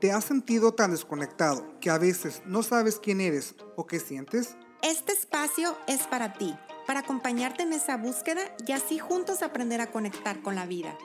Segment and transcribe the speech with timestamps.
[0.00, 4.56] ¿Te has sentido tan desconectado que a veces no sabes quién eres o qué sientes?
[4.80, 6.56] Este espacio es para ti,
[6.86, 10.96] para acompañarte en esa búsqueda y así juntos aprender a conectar con la vida.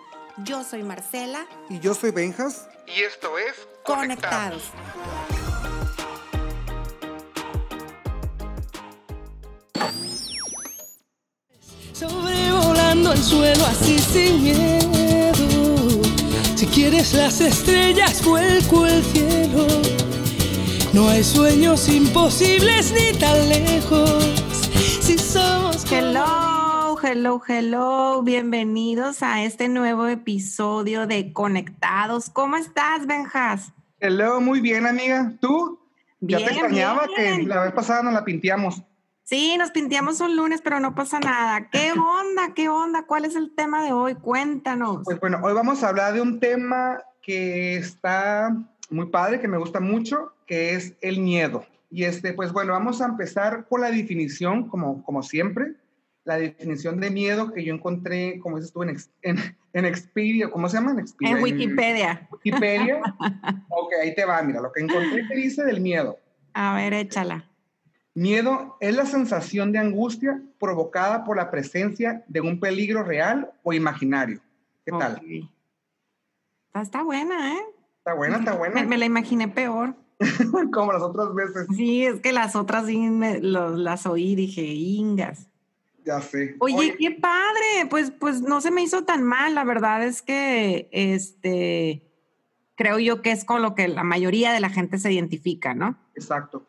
[0.43, 1.47] Yo soy Marcela.
[1.71, 2.67] Y yo soy Benjas.
[2.85, 4.61] Y esto es Conectados.
[11.93, 14.92] Sobrevolando el suelo así sin miedo.
[16.73, 19.67] Quieres las estrellas, vuelco el cielo.
[20.91, 24.23] No hay sueños imposibles ni tan lejos.
[24.99, 28.23] Si somos Hello, hello, hello.
[28.23, 32.31] Bienvenidos a este nuevo episodio de Conectados.
[32.31, 33.71] ¿Cómo estás, Benjas?
[33.99, 35.31] Hello, muy bien, amiga.
[35.39, 35.79] ¿Tú?
[36.21, 37.41] Bien, ya te extrañaba bien.
[37.41, 38.81] que la vez pasada nos la pinteamos.
[39.23, 41.69] Sí, nos pinteamos un lunes, pero no pasa nada.
[41.69, 42.53] ¿Qué onda?
[42.53, 43.05] ¿Qué onda?
[43.05, 44.15] ¿Cuál es el tema de hoy?
[44.15, 44.99] Cuéntanos.
[45.05, 48.53] Pues bueno, hoy vamos a hablar de un tema que está
[48.89, 51.65] muy padre, que me gusta mucho, que es el miedo.
[51.89, 55.75] Y este, pues bueno, vamos a empezar por la definición, como, como siempre.
[56.25, 59.37] La definición de miedo que yo encontré, como dices tú, en, en,
[59.71, 60.91] en Expedia, ¿cómo se llama?
[60.91, 62.27] En, Expedia, En Wikipedia.
[62.29, 63.01] Wikipedia.
[63.69, 66.17] ok, ahí te va, mira, lo que encontré que dice del miedo.
[66.53, 67.49] A ver, échala.
[68.15, 73.73] Miedo es la sensación de angustia provocada por la presencia de un peligro real o
[73.73, 74.39] imaginario.
[74.85, 75.13] ¿Qué tal?
[75.15, 75.49] Ok.
[76.67, 77.61] Está, está buena, ¿eh?
[77.97, 78.83] Está buena, está buena.
[78.83, 79.95] me la imaginé peor.
[80.73, 81.67] Como las otras veces.
[81.75, 85.47] Sí, es que las otras sí me- lo- las oí, dije, ingas.
[86.05, 86.55] Ya sé.
[86.59, 87.87] Oye, qué padre.
[87.89, 89.55] Pues, pues no se me hizo tan mal.
[89.55, 92.03] La verdad es que este
[92.75, 95.97] creo yo que es con lo que la mayoría de la gente se identifica, ¿no?
[96.15, 96.67] Exacto.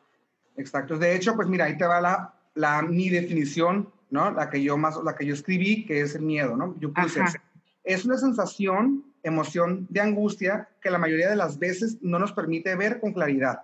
[0.56, 0.98] Exacto.
[0.98, 4.30] De hecho, pues mira, ahí te va la, la mi definición, ¿no?
[4.30, 6.76] La que yo más, la que yo escribí, que es el miedo, ¿no?
[6.78, 7.32] Yo puse, Ajá.
[7.82, 12.74] es una sensación, emoción de angustia que la mayoría de las veces no nos permite
[12.76, 13.62] ver con claridad.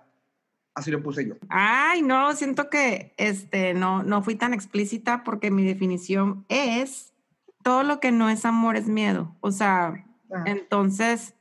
[0.73, 1.35] Así lo puse yo.
[1.49, 7.13] Ay, no, siento que este no, no fui tan explícita porque mi definición es
[7.61, 9.35] todo lo que no es amor es miedo.
[9.41, 11.35] O sea, Ah, entonces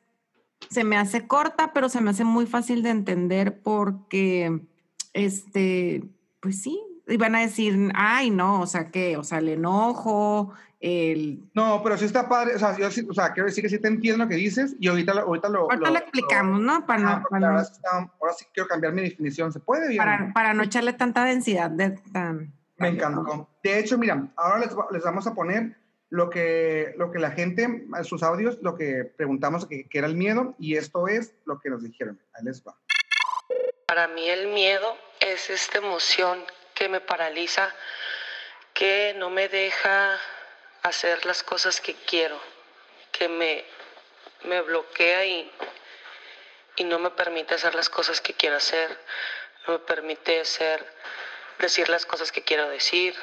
[0.69, 4.61] se me hace corta, pero se me hace muy fácil de entender porque
[5.13, 6.03] este,
[6.41, 9.17] pues sí, iban a decir, ay, no, o sea, ¿qué?
[9.17, 12.55] O sea, el enojo, el No, pero sí está padre.
[12.55, 14.77] O sea, yo sí- o sea, quiero decir que sí te entiendo lo que dices
[14.79, 16.87] y ahorita lo, ahorita lo, Ahorita lo explicamos, ¿no?
[16.87, 19.53] Para no, para, la no, sí está- ahora sí quiero cambiar mi definición.
[19.53, 19.89] ¿Se puede?
[19.89, 20.19] Diana?
[20.19, 22.53] para, para no echarle tanta densidad de tan.
[22.79, 23.47] Me encantó.
[23.63, 25.77] De hecho, mira, ahora les, les vamos a poner
[26.09, 30.07] lo que, lo que la gente, en sus audios, lo que preguntamos que, que era
[30.07, 32.19] el miedo y esto es lo que nos dijeron.
[32.33, 32.75] Ahí les va.
[33.91, 37.75] Para mí el miedo es esta emoción que me paraliza,
[38.73, 40.17] que no me deja
[40.83, 42.41] hacer las cosas que quiero,
[43.11, 43.65] que me,
[44.45, 45.51] me bloquea y,
[46.77, 48.97] y no me permite hacer las cosas que quiero hacer,
[49.67, 50.45] no me permite
[51.59, 53.17] decir las cosas que quiero decir.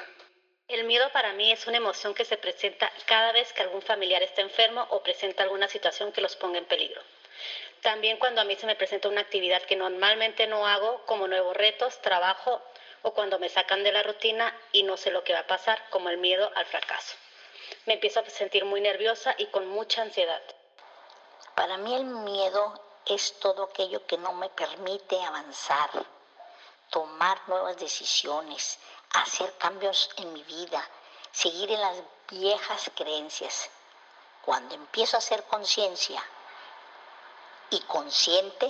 [0.68, 4.22] El miedo para mí es una emoción que se presenta cada vez que algún familiar
[4.22, 7.02] está enfermo o presenta alguna situación que los ponga en peligro.
[7.82, 11.56] También cuando a mí se me presenta una actividad que normalmente no hago, como nuevos
[11.56, 12.62] retos, trabajo
[13.04, 15.82] o cuando me sacan de la rutina y no sé lo que va a pasar,
[15.90, 17.16] como el miedo al fracaso.
[17.86, 20.42] Me empiezo a sentir muy nerviosa y con mucha ansiedad.
[21.56, 25.90] Para mí el miedo es todo aquello que no me permite avanzar,
[26.90, 28.80] tomar nuevas decisiones,
[29.14, 30.84] hacer cambios en mi vida,
[31.32, 31.98] seguir en las
[32.30, 33.70] viejas creencias.
[34.42, 36.24] Cuando empiezo a hacer conciencia
[37.72, 38.68] y consciente,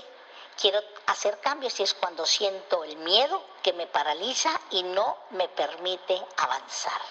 [0.60, 5.48] quiero hacer cambios y es cuando siento el miedo que me paraliza y no me
[5.50, 7.02] permite avanzar.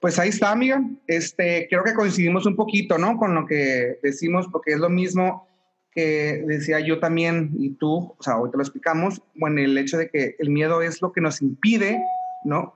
[0.00, 0.82] Pues ahí está, amiga.
[1.06, 3.16] Este, creo que coincidimos un poquito, ¿no?
[3.16, 5.46] Con lo que decimos, porque es lo mismo
[5.92, 9.98] que decía yo también y tú, o sea, hoy te lo explicamos, bueno, el hecho
[9.98, 12.02] de que el miedo es lo que nos impide,
[12.44, 12.74] ¿no?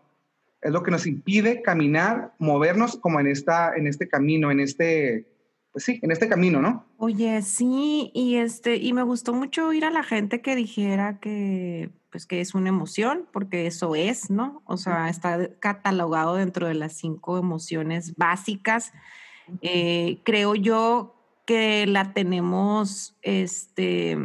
[0.61, 5.27] Es lo que nos impide caminar, movernos como en, esta, en este camino, en este,
[5.77, 6.87] pues sí, en este camino, ¿no?
[6.97, 11.91] Oye, sí, y este, y me gustó mucho oír a la gente que dijera que,
[12.11, 14.63] pues, que es una emoción, porque eso es, ¿no?
[14.65, 18.95] O sea, está catalogado dentro de las cinco emociones básicas.
[19.61, 21.15] Eh, creo yo
[21.45, 24.17] que la tenemos, este,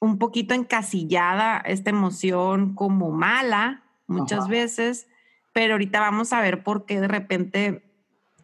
[0.00, 4.48] un poquito encasillada esta emoción como mala muchas Ajá.
[4.48, 5.08] veces,
[5.52, 7.87] pero ahorita vamos a ver por qué de repente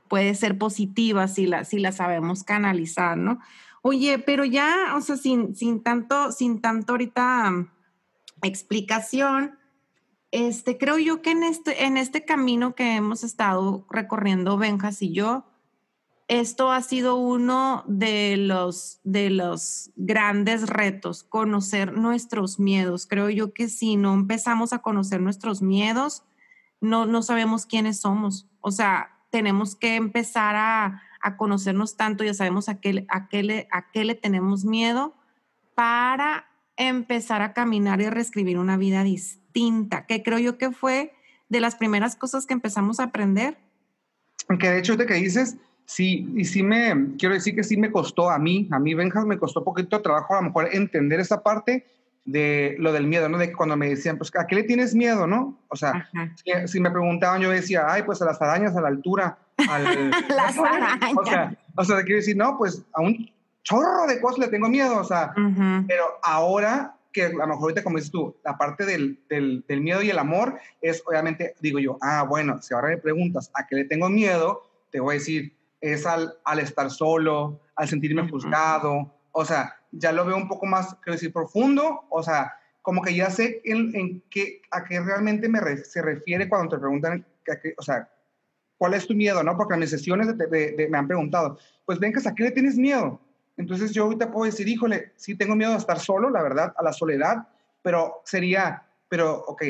[0.08, 3.40] puede ser positiva si la, si la sabemos canalizar, ¿no?
[3.82, 7.68] Oye, pero ya, o sea, sin, sin tanto, sin tanto ahorita um,
[8.42, 9.58] explicación,
[10.30, 15.12] este, creo yo que en este, en este camino que hemos estado recorriendo Benjas y
[15.12, 15.44] yo,
[16.26, 23.06] esto ha sido uno de los, de los grandes retos, conocer nuestros miedos.
[23.06, 26.24] Creo yo que si no empezamos a conocer nuestros miedos,
[26.80, 28.48] no, no sabemos quiénes somos.
[28.60, 33.42] O sea, tenemos que empezar a, a conocernos tanto, ya sabemos a qué, a, qué
[33.42, 35.12] le, a qué le tenemos miedo
[35.74, 36.46] para
[36.76, 41.14] empezar a caminar y a reescribir una vida distinta, que creo yo que fue
[41.48, 43.58] de las primeras cosas que empezamos a aprender.
[44.60, 45.56] Que de hecho, de que dices,
[45.86, 49.26] Sí, y sí me, quiero decir que sí me costó a mí, a mí Benjas
[49.26, 51.84] me costó poquito trabajo a lo mejor entender esa parte
[52.24, 53.38] de lo del miedo, ¿no?
[53.38, 55.58] De que cuando me decían, pues, ¿a qué le tienes miedo, no?
[55.68, 56.08] O sea,
[56.66, 59.38] si, me preguntaban, yo decía, ay, pues a las arañas, a la altura,
[59.68, 60.10] al...
[60.28, 61.12] las arañas.
[61.16, 63.30] O sea, o sea, quiero decir, no, pues a un
[63.62, 65.32] chorro de cosas le tengo miedo, o sea,
[65.86, 69.80] pero ahora que a lo mejor ahorita, como dices tú, la parte del, del, del
[69.80, 73.66] miedo y el amor es, obviamente, digo yo, ah, bueno, si ahora me preguntas, ¿a
[73.66, 74.68] qué le tengo miedo?
[74.90, 80.12] Te voy a decir, es al, al estar solo, al sentirme juzgado, o sea, ya
[80.12, 83.94] lo veo un poco más, quiero decir, profundo, o sea, como que ya sé en,
[83.94, 88.08] en qué, a qué realmente me se refiere cuando te preguntan, que, o sea,
[88.78, 89.42] ¿cuál es tu miedo?
[89.42, 89.56] ¿no?
[89.56, 93.20] Porque en mis sesiones me han preguntado, pues ven, ¿a qué le tienes miedo?
[93.56, 96.82] Entonces yo ahorita puedo decir, híjole, sí tengo miedo a estar solo, la verdad, a
[96.84, 97.48] la soledad,
[97.82, 99.62] pero sería, pero, ok,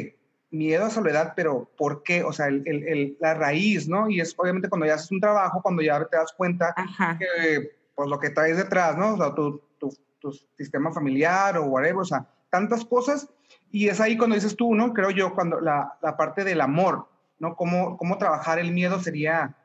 [0.50, 2.22] miedo a soledad, pero ¿por qué?
[2.22, 4.10] O sea, el, el, la raíz, ¿no?
[4.10, 6.74] Y es obviamente cuando ya haces un trabajo, cuando ya te das cuenta
[7.18, 9.14] que, pues lo que traes detrás, ¿no?
[9.14, 13.28] O sea, tu, tu, tu, sistema familiar o whatever, o sea, tantas cosas.
[13.70, 14.92] Y es ahí cuando dices tú, ¿no?
[14.92, 17.08] Creo yo, cuando la, la parte del amor,
[17.38, 17.56] ¿no?
[17.56, 19.56] Cómo, cómo trabajar el miedo sería,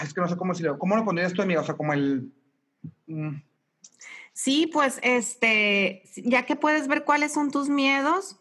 [0.00, 1.60] es que no sé cómo decirlo, ¿cómo lo pondrías tú, amigo?
[1.60, 2.32] O sea, como el...
[3.06, 3.36] Mm.
[4.32, 8.36] Sí, pues, este, ya que puedes ver cuáles son tus miedos,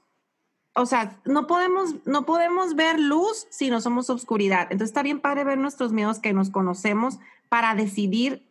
[0.75, 4.63] o sea, no podemos, no podemos ver luz si no somos oscuridad.
[4.63, 8.43] Entonces está bien padre ver nuestros miedos que nos conocemos para decidir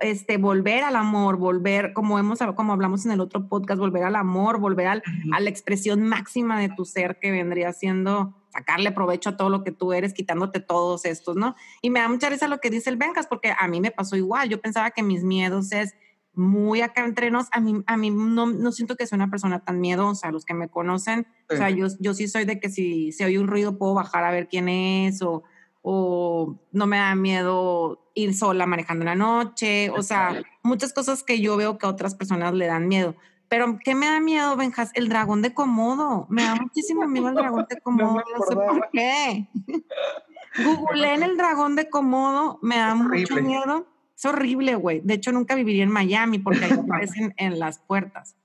[0.00, 4.16] este, volver al amor, volver, como, hemos, como hablamos en el otro podcast, volver al
[4.16, 5.02] amor, volver al,
[5.32, 9.64] a la expresión máxima de tu ser que vendría siendo sacarle provecho a todo lo
[9.64, 11.56] que tú eres, quitándote todos estos, ¿no?
[11.82, 14.16] Y me da mucha risa lo que dice el Vencas, porque a mí me pasó
[14.16, 14.48] igual.
[14.48, 15.94] Yo pensaba que mis miedos es
[16.34, 19.64] muy acá entre nos, a mí, a mí no, no siento que sea una persona
[19.64, 23.12] tan miedosa, los que me conocen, o sea, yo, yo sí soy de que si
[23.12, 25.44] se oye un ruido puedo bajar a ver quién es, o,
[25.86, 31.22] o no me da miedo ir sola manejando en la noche, o sea, muchas cosas
[31.22, 33.14] que yo veo que a otras personas le dan miedo.
[33.48, 34.90] Pero, ¿qué me da miedo, Benjas?
[34.94, 36.26] El dragón de Komodo.
[36.30, 38.14] Me da muchísimo miedo el dragón de Komodo.
[38.14, 39.46] No, sé por qué.
[40.64, 42.58] Google en el dragón de Komodo.
[42.62, 43.86] Me da mucho miedo
[44.16, 45.00] es horrible, güey.
[45.00, 48.36] De hecho, nunca viviría en Miami porque ahí aparecen en las puertas.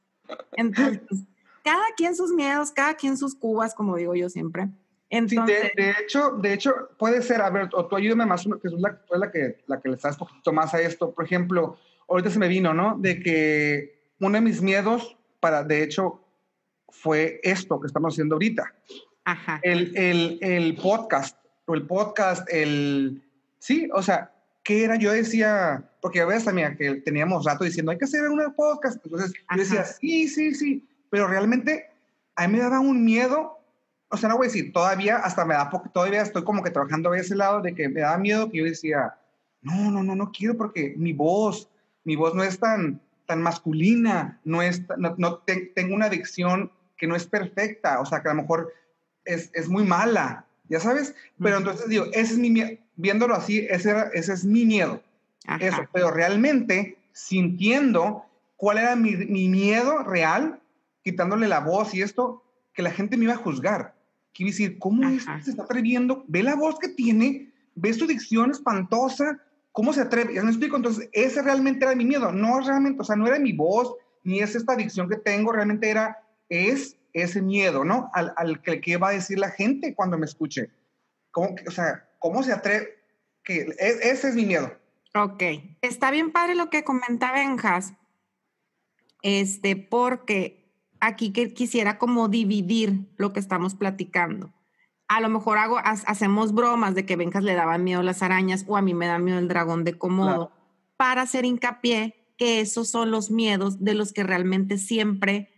[0.54, 1.02] Entonces,
[1.64, 4.70] cada quien sus miedos, cada quien sus cubas, como digo yo siempre.
[5.10, 8.68] Entonces, sí, de, hecho, de hecho, puede ser, a ver, o tú ayúdame más, que
[8.68, 11.12] es la, la, que, la que le estás un poquito más a esto.
[11.12, 11.78] Por ejemplo,
[12.08, 12.96] ahorita se me vino, ¿no?
[12.98, 16.22] De que uno de mis miedos, para, de hecho,
[16.90, 18.74] fue esto que estamos haciendo ahorita.
[19.26, 19.60] Ajá.
[19.64, 23.24] El, el, el podcast, o el podcast, el...
[23.60, 24.32] Sí, o sea,
[24.64, 24.96] ¿qué era?
[24.96, 29.04] Yo decía, porque a veces también que teníamos rato diciendo, hay que hacer un podcast.
[29.04, 31.90] Entonces yo decía, sí, sí, sí, pero realmente
[32.36, 33.59] a mí me daba un miedo,
[34.10, 36.72] o sea, no voy a decir, todavía hasta me da poco, todavía estoy como que
[36.72, 39.16] trabajando a ese lado de que me da miedo que yo decía,
[39.62, 41.70] no, no, no, no quiero porque mi voz,
[42.04, 45.44] mi voz no es tan, tan masculina, no es, no, no
[45.76, 48.74] tengo una adicción que no es perfecta, o sea, que a lo mejor
[49.26, 53.66] es, es muy mala, ya sabes, pero entonces digo, ese es mi miedo viéndolo así,
[53.70, 55.02] ese, ese es mi miedo.
[55.62, 58.26] Eso, pero realmente sintiendo
[58.58, 60.60] cuál era mi, mi, miedo real,
[61.02, 62.44] quitándole la voz y esto,
[62.74, 63.96] que la gente me iba a juzgar.
[64.34, 66.24] Quiero decir, ¿cómo es se está atreviendo?
[66.28, 69.40] Ve la voz que tiene, ve su dicción espantosa,
[69.72, 70.34] ¿cómo se atreve?
[70.36, 73.40] Ya me explico, entonces ese realmente era mi miedo, no realmente, o sea, no era
[73.40, 73.94] mi voz,
[74.24, 76.18] ni es esta adicción que tengo, realmente era,
[76.48, 78.10] es ese miedo, ¿no?
[78.14, 80.70] Al, al que, que va a decir la gente cuando me escuche.
[81.32, 83.02] ¿Cómo, o sea, ¿Cómo se atreve?
[83.44, 84.72] Que e, ese es mi miedo.
[85.16, 85.42] Ok,
[85.82, 87.94] está bien padre lo que comenta Benjas,
[89.24, 90.59] este, porque
[91.00, 94.52] aquí que quisiera como dividir lo que estamos platicando.
[95.08, 98.78] A lo mejor hago, hacemos bromas de que Benjas le daban miedo las arañas o
[98.78, 100.52] a mí me da miedo el dragón de Komodo,
[100.98, 105.50] para hacer hincapié que esos son los miedos de los que realmente siempre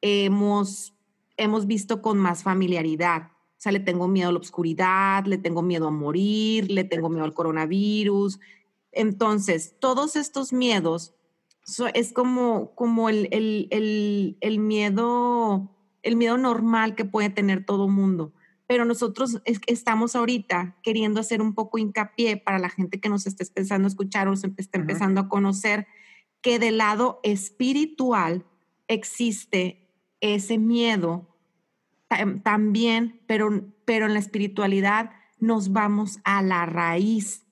[0.00, 0.94] hemos,
[1.36, 3.30] hemos visto con más familiaridad.
[3.32, 7.10] O sea, le tengo miedo a la oscuridad, le tengo miedo a morir, le tengo
[7.10, 8.40] miedo al coronavirus.
[8.92, 11.14] Entonces, todos estos miedos
[11.94, 15.70] es como, como el, el, el, el, miedo,
[16.02, 18.32] el miedo normal que puede tener todo mundo.
[18.66, 23.44] pero nosotros estamos ahorita queriendo hacer un poco hincapié para la gente que nos esté
[23.44, 25.86] empezando a escuchar o se está empezando a conocer
[26.40, 28.44] que del lado espiritual
[28.86, 29.88] existe
[30.20, 31.30] ese miedo
[32.42, 37.46] también, pero, pero en la espiritualidad nos vamos a la raíz,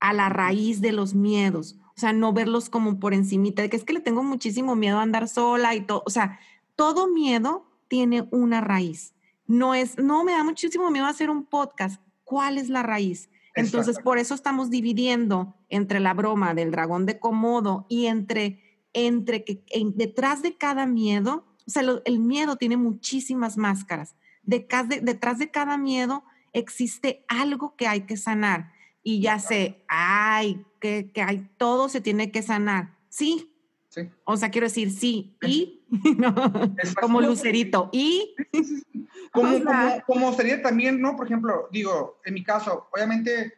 [0.00, 1.78] a la raíz de los miedos.
[1.98, 5.00] O sea, no verlos como por encimita, de que es que le tengo muchísimo miedo
[5.00, 6.04] a andar sola y todo.
[6.06, 6.38] O sea,
[6.76, 9.14] todo miedo tiene una raíz.
[9.48, 12.00] No es, no, me da muchísimo miedo hacer un podcast.
[12.22, 13.30] ¿Cuál es la raíz?
[13.56, 18.62] Entonces, por eso estamos dividiendo entre la broma del dragón de Komodo y entre,
[18.92, 19.64] entre que
[19.96, 24.14] detrás de cada miedo, o sea, el miedo tiene muchísimas máscaras.
[24.44, 28.77] Detrás de, detrás de cada miedo existe algo que hay que sanar.
[29.08, 32.94] Y ya sé, ay, que, que hay, todo se tiene que sanar.
[33.08, 33.50] Sí.
[33.88, 34.10] sí.
[34.24, 35.34] O sea, quiero decir, sí.
[35.40, 35.82] Y,
[37.00, 37.88] como lucerito.
[37.90, 38.36] Y.
[39.32, 39.48] Como,
[40.06, 41.16] como, sería también, ¿no?
[41.16, 43.54] Por ejemplo, digo, en mi caso, obviamente,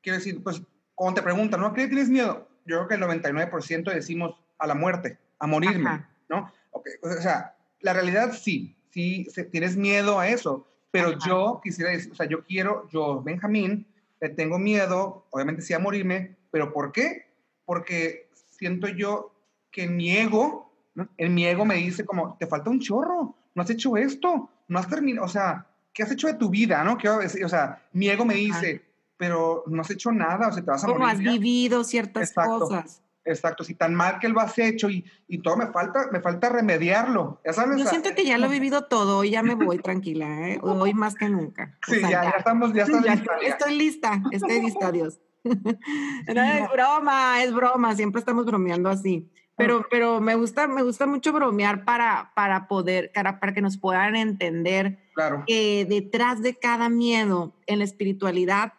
[0.00, 0.62] quiero decir, pues,
[0.94, 1.74] cuando te preguntan, ¿no?
[1.74, 2.48] ¿Qué tienes miedo?
[2.66, 6.52] Yo creo que el 99% decimos a la muerte, a morirme, ¿no?
[6.70, 6.92] Okay.
[7.02, 12.14] O sea, la realidad sí, sí, tienes miedo a eso, pero yo quisiera decir, o
[12.14, 13.86] sea, yo quiero, yo, Benjamín,
[14.20, 17.26] le tengo miedo, obviamente sí a morirme, pero ¿por qué?
[17.64, 19.32] Porque siento yo
[19.70, 21.08] que mi ego, ¿no?
[21.16, 24.78] en mi ego me dice como, te falta un chorro, no has hecho esto, no
[24.78, 26.96] has terminado, o sea, ¿qué has hecho de tu vida, no?
[26.96, 28.82] ¿Qué, o sea, mi ego me dice,
[29.16, 31.00] pero no has hecho nada, o sea, te vas a morir.
[31.00, 33.02] No has vivido ciertas cosas.
[33.28, 36.48] Exacto, si tan mal que lo has hecho y, y, todo me falta, me falta
[36.48, 37.40] remediarlo.
[37.44, 37.78] Ya sabes.
[37.78, 40.58] Yo siento que ya lo he vivido todo y ya me voy tranquila, ¿eh?
[40.62, 41.78] hoy más que nunca.
[41.86, 45.20] Sí, ya, ya, estamos, ya, estás lista, Estoy lista, estoy lista, Dios.
[45.44, 49.30] no, es broma, es broma, siempre estamos bromeando así.
[49.56, 53.76] Pero, pero me gusta, me gusta mucho bromear para, para poder, para, para que nos
[53.76, 55.42] puedan entender claro.
[55.46, 58.74] que detrás de cada miedo en la espiritualidad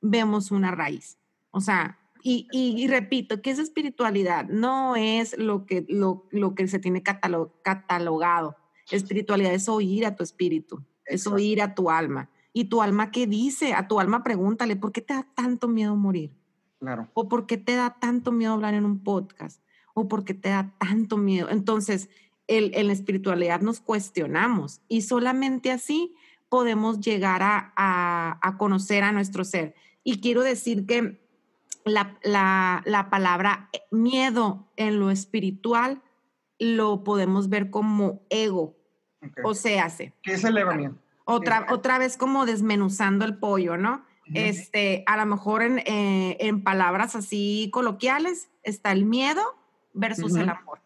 [0.00, 1.18] vemos una raíz.
[1.52, 6.66] O sea, y, y, repito, que esa espiritualidad no es lo que, lo, lo que
[6.68, 8.56] se tiene catalogado.
[8.90, 12.30] Espiritualidad es oír a tu espíritu, es oír a tu alma.
[12.54, 13.74] Y tu alma, ¿qué dice?
[13.74, 16.32] A tu alma pregúntale, ¿por qué te da tanto miedo morir?
[16.80, 17.10] Claro.
[17.12, 19.60] ¿O por qué te da tanto miedo hablar en un podcast?
[19.92, 21.50] ¿O por qué te da tanto miedo?
[21.50, 22.08] Entonces,
[22.46, 26.14] el, en la espiritualidad nos cuestionamos y solamente así
[26.48, 29.74] podemos llegar a, a, a conocer a nuestro ser.
[30.02, 31.23] Y quiero decir que
[31.84, 36.02] la, la, la, palabra miedo en lo espiritual
[36.58, 38.76] lo podemos ver como ego.
[39.42, 40.12] O sea, hace.
[40.22, 40.94] ¿Qué es el ego mío?
[41.24, 44.04] Otra, otra vez como desmenuzando el pollo, ¿no?
[44.32, 49.42] Este, a lo mejor en, eh, en, palabras así coloquiales está el miedo
[49.92, 50.80] versus el amor,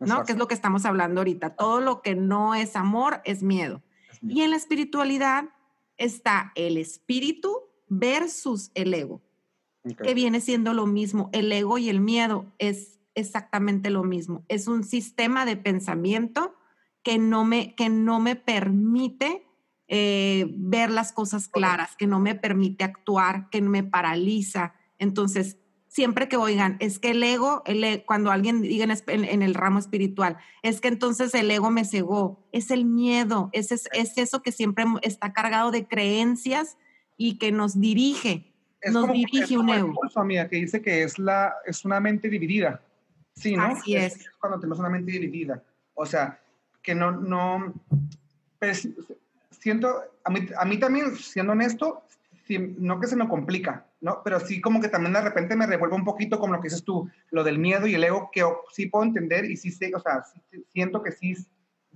[0.00, 0.24] ¿no?
[0.24, 1.54] Que es lo que estamos hablando ahorita.
[1.54, 3.82] Todo lo que no es amor es miedo.
[4.20, 5.44] Y en la espiritualidad
[5.96, 7.56] está el espíritu
[7.88, 9.22] versus el ego
[9.84, 11.30] que viene siendo lo mismo.
[11.32, 14.44] El ego y el miedo es exactamente lo mismo.
[14.48, 16.54] Es un sistema de pensamiento
[17.02, 19.46] que no me, que no me permite
[19.88, 24.74] eh, ver las cosas claras, que no me permite actuar, que me paraliza.
[24.98, 25.58] Entonces,
[25.88, 29.78] siempre que oigan, es que el ego, el, e, cuando alguien diga en, el ramo
[29.78, 34.42] espiritual, es que entonces el ego me cegó, es el miedo, es, es, es eso
[34.42, 36.78] que siempre está cargado de creencias
[37.18, 38.51] y que nos dirige
[38.82, 40.00] es nos como, dirige un ego.
[40.16, 42.82] amiga, que dice que es, la, es una mente dividida.
[43.34, 43.64] Sí, ¿no?
[43.64, 44.16] Así es.
[44.16, 44.30] es.
[44.38, 45.62] Cuando tenemos una mente dividida.
[45.94, 46.38] O sea,
[46.82, 47.72] que no, no,
[48.58, 48.88] pues,
[49.50, 52.02] siento, a mí, a mí también, siendo honesto,
[52.58, 54.20] no que se me complica, ¿no?
[54.24, 56.84] Pero sí como que también de repente me revuelve un poquito como lo que dices
[56.84, 60.00] tú, lo del miedo y el ego, que sí puedo entender y sí sé, o
[60.00, 60.24] sea,
[60.72, 61.34] siento que sí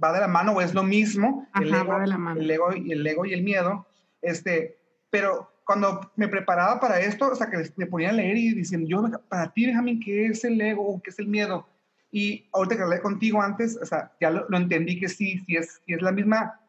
[0.02, 2.40] va de la mano o es lo mismo, Ajá, el, ego, va de la mano.
[2.40, 3.86] el ego y el ego y el miedo,
[4.22, 4.78] este,
[5.10, 8.86] pero cuando me preparaba para esto, o sea, que me ponía a leer y diciendo,
[8.88, 11.00] yo, para ti, Benjamín, ¿qué es el ego?
[11.02, 11.68] ¿Qué es el miedo?
[12.12, 15.82] Y ahorita que hablé contigo antes, o sea, ya lo, entendí que sí, sí es,
[15.84, 16.60] sí es la misma,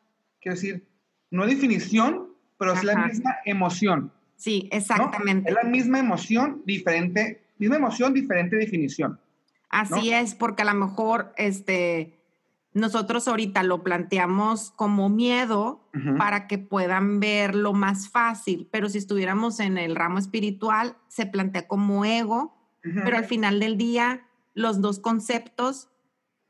[0.42, 0.88] quiero decir,
[1.30, 4.12] no definición, pero es la misma emoción.
[4.36, 5.48] Sí, exactamente.
[5.48, 9.20] Es la misma emoción, diferente, misma emoción, diferente definición.
[9.70, 12.17] Así es, porque a lo mejor, este,
[12.78, 15.82] nosotros ahorita lo planteamos como miedo
[16.18, 21.68] para que puedan verlo más fácil, pero si estuviéramos en el ramo espiritual, se plantea
[21.68, 25.90] como ego, pero al final del día los dos conceptos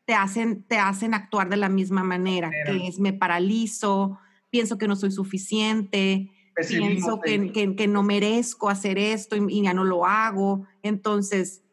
[0.06, 3.00] te hacen, te hacen actuar de la misma manera, que es.
[3.00, 4.20] me paralizo,
[4.50, 6.32] pienso que no soy suficiente,
[6.68, 10.68] pienso que, que, no merezco hacer esto y, y ya no lo hago.
[10.84, 11.64] Entonces,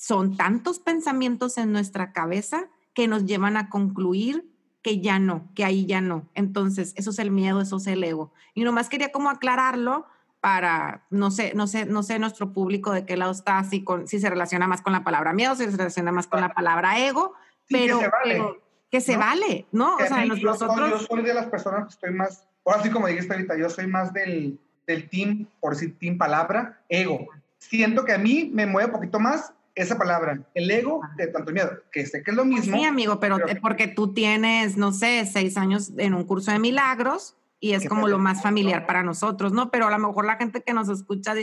[0.00, 4.50] son tantos pensamientos en nuestra cabeza que nos llevan a concluir
[4.82, 6.28] que ya no, que ahí ya no.
[6.34, 8.32] Entonces, eso es el miedo, eso es el ego.
[8.54, 10.06] Y nomás quería como aclararlo
[10.40, 14.08] para, no sé, no sé, no sé nuestro público de qué lado está, si, con,
[14.08, 16.98] si se relaciona más con la palabra miedo, si se relaciona más con la palabra
[16.98, 17.34] ego,
[17.68, 19.96] pero que se vale, que se vale ¿no?
[19.96, 20.90] o sea, nosotros...
[20.90, 23.86] yo soy de las personas que estoy más, ahora sí como dijiste ahorita, yo soy
[23.86, 27.28] más del, del team, por decir team palabra, ego.
[27.58, 31.52] Siento que a mí me mueve un poquito más esa palabra, el ego de tanto
[31.52, 32.76] miedo, que sé que es lo mismo.
[32.76, 37.36] Sí, amigo, pero, porque tú tienes, no sé, seis años en un curso de milagros
[37.60, 39.70] y es como lo más familiar para nosotros, ¿no?
[39.70, 41.34] Pero a lo mejor la gente que nos escucha,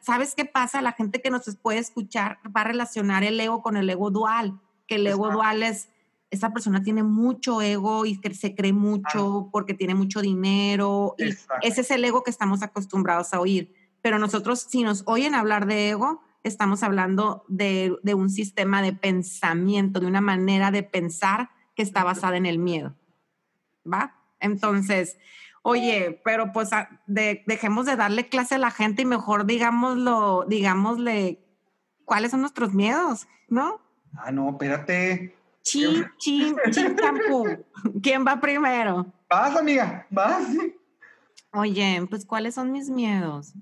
[0.00, 0.82] ¿sabes qué pasa?
[0.82, 4.60] La gente que nos puede escuchar va a relacionar el ego con el ego dual,
[4.86, 5.88] que el ego dual es,
[6.30, 11.14] esa persona tiene mucho ego y que se cree mucho porque tiene mucho dinero.
[11.18, 11.30] Y
[11.62, 13.74] ese es el ego que estamos acostumbrados a oír.
[14.02, 20.00] Pero nosotros, si nos oyen hablar de ego, estamos hablando de, un sistema de pensamiento,
[20.00, 22.94] de una manera de pensar que está basada en el miedo.
[23.90, 24.14] ¿Va?
[24.40, 25.18] Entonces,
[25.62, 26.70] oye, pero pues
[27.06, 31.44] dejemos de darle clase a la gente y mejor digámoslo, digámosle
[32.04, 33.80] cuáles son nuestros miedos, ¿no?
[34.16, 35.36] Ah, no, espérate.
[35.62, 36.96] Chin, chin, chin.
[38.02, 39.06] ¿Quién va primero?
[39.28, 40.46] Vas, amiga, vas.
[41.52, 43.54] Oye, pues ¿cuáles son mis miedos?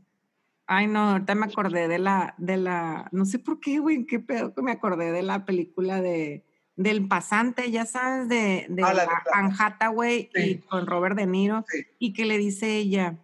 [0.67, 4.19] Ay, no, ahorita me acordé de la, de la, no sé por qué, güey, qué
[4.19, 6.45] pedo que me acordé de la película de,
[6.77, 11.65] del pasante, ya sabes, de, de ah, Anne Hathaway y con Robert De Niro,
[11.99, 13.19] y que le dice ella,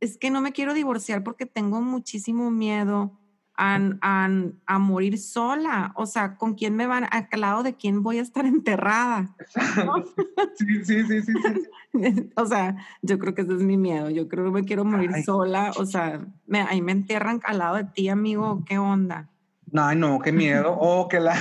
[0.00, 3.19] es que no me quiero divorciar porque tengo muchísimo miedo
[3.60, 5.92] a, morir sola.
[5.94, 7.06] O sea, ¿con quién me van?
[7.10, 9.34] ¿Al lado de quién voy a estar enterrada?
[10.56, 14.10] Sí, sí, sí, sí, o sea, yo creo que ese es mi miedo.
[14.10, 15.72] Yo creo que me quiero morir sola.
[15.76, 18.64] O sea, me, ahí me entierran al lado de ti, amigo.
[18.66, 19.28] ¿Qué onda?
[19.70, 20.76] No, no, qué miedo.
[20.78, 21.34] Oh, que la...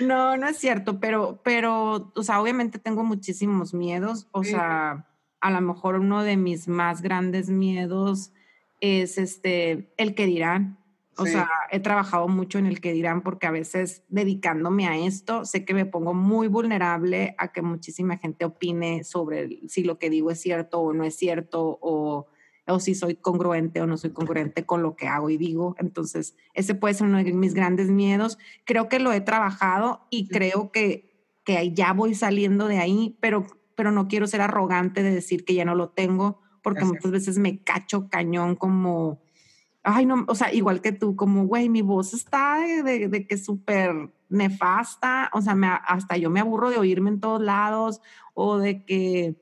[0.00, 4.28] no, no es cierto, pero, pero, o sea, obviamente tengo muchísimos miedos.
[4.32, 5.06] O sea,
[5.40, 8.32] a lo mejor uno de mis más grandes miedos
[8.80, 10.81] es este, el que dirán.
[11.16, 15.44] O sea, he trabajado mucho en el que dirán porque a veces dedicándome a esto,
[15.44, 20.10] sé que me pongo muy vulnerable a que muchísima gente opine sobre si lo que
[20.10, 22.28] digo es cierto o no es cierto o,
[22.66, 25.76] o si soy congruente o no soy congruente con lo que hago y digo.
[25.78, 28.38] Entonces, ese puede ser uno de mis grandes miedos.
[28.64, 33.46] Creo que lo he trabajado y creo que, que ya voy saliendo de ahí, pero,
[33.74, 37.38] pero no quiero ser arrogante de decir que ya no lo tengo porque muchas veces
[37.38, 39.21] me cacho cañón como
[39.82, 43.36] ay, no, o sea, igual que tú, como, güey, mi voz está de, de, que
[43.36, 48.00] súper nefasta, o sea, me, hasta yo me aburro de oírme en todos lados,
[48.34, 49.36] o de que,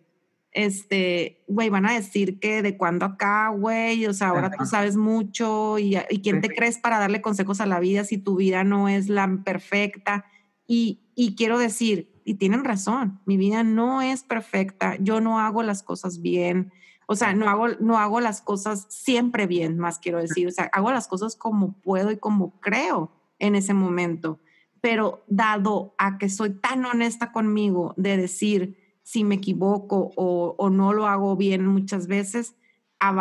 [0.53, 4.97] este, güey, van a decir que de cuándo acá, güey, o sea, ahora tú sabes
[4.97, 8.65] mucho, y, y quién te crees para darle consejos a la vida si tu vida
[8.65, 10.25] no es la perfecta,
[10.67, 15.63] y, y quiero decir, y tienen razón, mi vida no es perfecta, yo no hago
[15.63, 16.73] las cosas bien,
[17.11, 20.47] o sea, no hago, no hago las cosas siempre bien, más quiero decir.
[20.47, 24.39] O sea, hago las cosas como puedo y como creo en ese momento.
[24.81, 30.93] Pero dado a que soy tan honesta conmigo de decir si me equivoco o, no
[30.93, 32.55] lo hago bien muchas veces,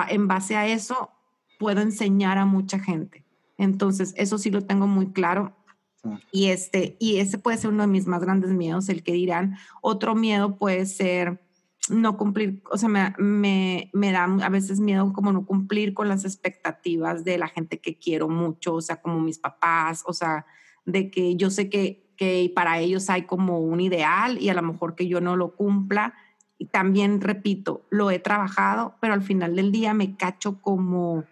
[0.10, 1.10] en base a eso
[1.58, 3.26] puedo enseñar a mucha gente.
[3.58, 5.56] Entonces, eso sí lo tengo muy claro.
[6.32, 9.58] Y, este, y ese puede ser uno de mis más grandes miedos, el que dirán.
[9.82, 11.42] Otro miedo puede ser
[11.90, 16.26] no cumplir, o sea, me, me, da a veces miedo como no cumplir con las
[16.26, 20.46] expectativas de la gente que quiero mucho, o sea, como mis papás, o sea,
[20.86, 24.62] de que yo sé que, que para ellos hay como un ideal y a lo
[24.62, 26.14] mejor que yo no lo cumpla.
[26.58, 31.24] Y también, repito, lo he trabajado, pero al final del día me cacho como,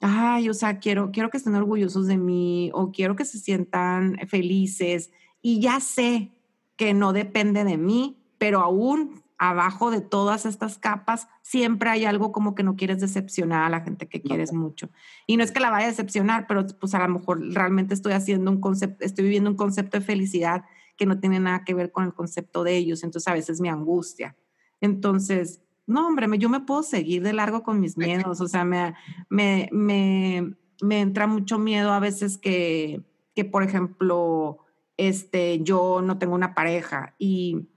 [0.00, 4.18] ay, o sea, quiero, quiero que estén orgullosos de mí o quiero que se sientan
[4.26, 6.32] felices y ya sé
[6.76, 12.32] que no depende de mí, pero aún abajo de todas estas capas siempre hay algo
[12.32, 14.90] como que no quieres decepcionar a la gente que quieres mucho.
[15.26, 18.12] Y no es que la vaya a decepcionar, pero pues a lo mejor realmente estoy
[18.12, 20.64] haciendo un concepto, estoy viviendo un concepto de felicidad
[20.96, 23.70] que no tiene nada que ver con el concepto de ellos, entonces a veces me
[23.70, 24.36] angustia.
[24.80, 28.94] Entonces, no, hombre, yo me puedo seguir de largo con mis miedos, o sea, me,
[29.30, 33.02] me, me, me entra mucho miedo a veces que,
[33.34, 34.58] que, por ejemplo,
[34.96, 37.68] este, yo no tengo una pareja y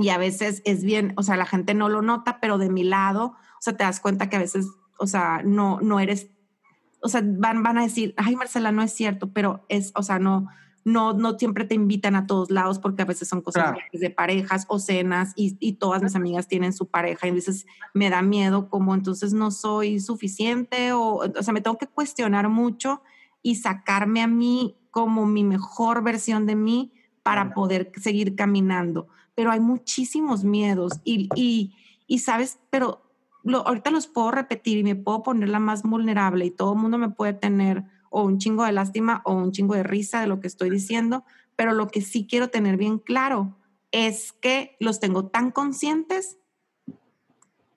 [0.00, 2.84] y a veces es bien, o sea, la gente no lo nota, pero de mi
[2.84, 4.66] lado, o sea, te das cuenta que a veces,
[4.98, 6.30] o sea, no, no eres,
[7.02, 10.18] o sea, van, van a decir, ay, Marcela, no es cierto, pero es, o sea,
[10.18, 10.48] no,
[10.84, 14.64] no, no siempre te invitan a todos lados porque a veces son cosas de parejas
[14.68, 18.70] o cenas y, y, todas mis amigas tienen su pareja y dices, me da miedo
[18.70, 23.02] como entonces no soy suficiente o, o sea, me tengo que cuestionar mucho
[23.42, 29.08] y sacarme a mí como mi mejor versión de mí para poder seguir caminando
[29.40, 31.72] pero hay muchísimos miedos y, y,
[32.06, 33.00] y sabes, pero
[33.42, 36.78] lo, ahorita los puedo repetir y me puedo poner la más vulnerable y todo el
[36.78, 40.26] mundo me puede tener o un chingo de lástima o un chingo de risa de
[40.26, 41.24] lo que estoy diciendo,
[41.56, 43.56] pero lo que sí quiero tener bien claro
[43.92, 46.36] es que los tengo tan conscientes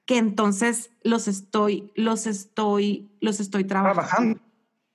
[0.05, 4.37] que entonces los estoy, los estoy, los estoy trabajando.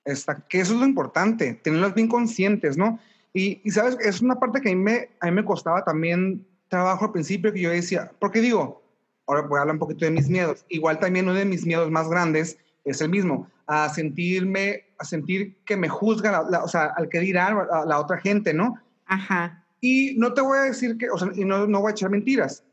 [0.04, 0.46] trabajando.
[0.50, 2.98] que eso es lo importante, tenerlos bien conscientes, ¿no?
[3.32, 6.46] Y, y, sabes, es una parte que a mí, me, a mí me costaba también
[6.68, 8.82] trabajo al principio, que yo decía, porque digo,
[9.26, 11.90] ahora voy a hablar un poquito de mis miedos, igual también uno de mis miedos
[11.90, 17.08] más grandes es el mismo, a sentirme, a sentir que me juzgan, o sea, al
[17.08, 18.76] que dirán a la otra gente, ¿no?
[19.06, 19.64] Ajá.
[19.80, 22.10] Y no te voy a decir que, o sea, y no, no voy a echar
[22.10, 22.64] mentiras.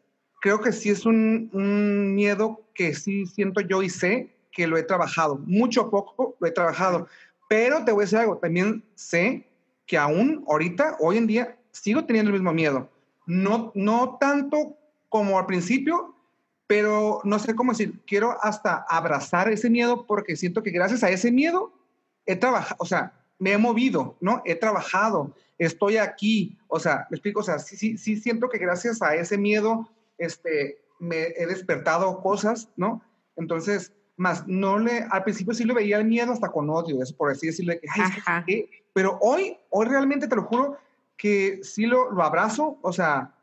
[0.42, 4.78] Creo que sí es un, un miedo que sí siento yo y sé que lo
[4.78, 5.38] he trabajado.
[5.46, 7.08] Mucho poco lo he trabajado.
[7.48, 9.48] Pero te voy a decir algo, también sé
[9.86, 12.90] que aún ahorita, hoy en día, sigo teniendo el mismo miedo.
[13.26, 14.78] No, no tanto
[15.10, 16.16] como al principio,
[16.68, 21.10] pero no sé cómo decir, quiero hasta abrazar ese miedo porque siento que gracias a
[21.10, 21.74] ese miedo
[22.26, 24.42] he trabajado, o sea, me he movido, ¿no?
[24.46, 28.58] He trabajado, estoy aquí, o sea, me explico, o sea, sí, sí, sí siento que
[28.58, 33.02] gracias a ese miedo, este, me he despertado cosas, ¿no?
[33.36, 37.12] Entonces, más no le, al principio sí le veía el miedo hasta con odio, es
[37.12, 37.88] por así decirle que,
[38.48, 40.78] ay, pero hoy, hoy realmente te lo juro
[41.18, 43.36] que sí lo, lo abrazo, o sea,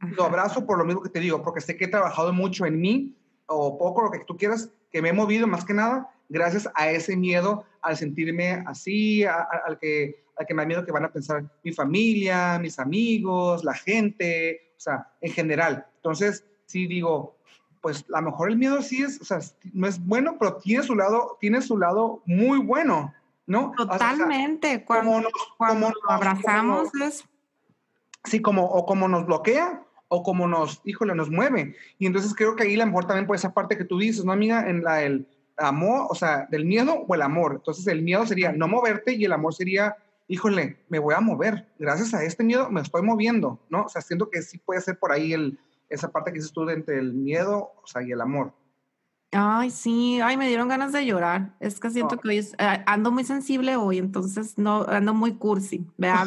[0.00, 2.80] lo abrazo por lo mismo que te digo, porque sé que he trabajado mucho en
[2.80, 6.68] mí, o poco, lo que tú quieras, que me he movido más que nada gracias
[6.74, 11.04] a ese miedo al sentirme así, al, que, al que me da miedo que van
[11.04, 15.86] a pensar mi familia, mis amigos, la gente, o sea, en general.
[15.96, 17.36] Entonces, sí digo,
[17.80, 19.40] pues a lo mejor el miedo sí es, o sea,
[19.74, 23.12] no es bueno, pero tiene su lado, tiene su lado muy bueno,
[23.46, 23.72] ¿no?
[23.76, 24.84] Totalmente.
[24.84, 27.24] cuando, cuando lo abrazamos es...
[28.24, 31.76] Sí, como, o como nos bloquea, o como nos, híjole, nos mueve.
[31.98, 34.32] Y entonces creo que ahí la mejor también por esa parte que tú dices, ¿no,
[34.32, 34.68] amiga?
[34.68, 37.54] En la, el amor, o sea, del miedo o el amor.
[37.56, 39.96] Entonces el miedo sería no moverte y el amor sería,
[40.28, 41.68] híjole, me voy a mover.
[41.78, 43.82] Gracias a este miedo me estoy moviendo, ¿no?
[43.82, 46.68] O sea, siento que sí puede ser por ahí el, esa parte que dices tú
[46.70, 48.52] entre el miedo, o sea, y el amor.
[49.36, 51.54] Ay, sí, ay, me dieron ganas de llorar.
[51.58, 55.84] Es que siento que hoy eh, ando muy sensible hoy, entonces no ando muy cursi.
[55.98, 56.24] Vea,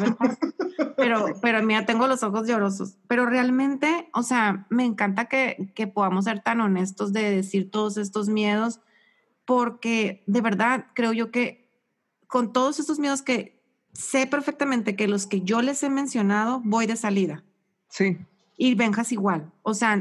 [0.96, 2.98] pero, pero mira, tengo los ojos llorosos.
[3.08, 7.96] Pero realmente, o sea, me encanta que, que podamos ser tan honestos de decir todos
[7.96, 8.80] estos miedos,
[9.46, 11.70] porque de verdad creo yo que
[12.26, 13.58] con todos estos miedos que
[13.94, 17.42] sé perfectamente que los que yo les he mencionado, voy de salida.
[17.88, 18.18] Sí.
[18.58, 19.50] Y Benjas igual.
[19.62, 19.98] O sea,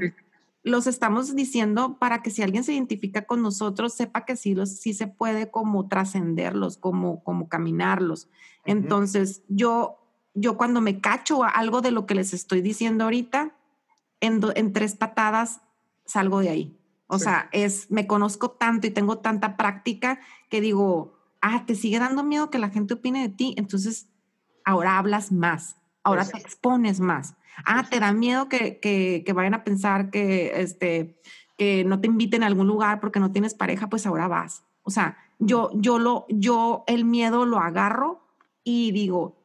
[0.67, 4.77] los estamos diciendo para que si alguien se identifica con nosotros, sepa que sí, los,
[4.77, 8.29] sí se puede como trascenderlos, como, como caminarlos.
[8.65, 9.97] Entonces, yo,
[10.33, 13.55] yo cuando me cacho a algo de lo que les estoy diciendo ahorita,
[14.19, 15.61] en, en tres patadas
[16.05, 16.77] salgo de ahí.
[17.07, 21.99] O sea, es, me conozco tanto y tengo tanta práctica que digo, ah, te sigue
[21.99, 24.09] dando miedo que la gente opine de ti, entonces
[24.65, 27.35] ahora hablas más, ahora te expones más.
[27.65, 31.19] Ah, te da miedo que, que, que, vayan a pensar que, este,
[31.57, 34.63] que no te inviten a algún lugar porque no tienes pareja, pues ahora vas.
[34.83, 38.21] O sea, yo, yo, lo, yo el miedo lo agarro
[38.63, 39.37] y digo,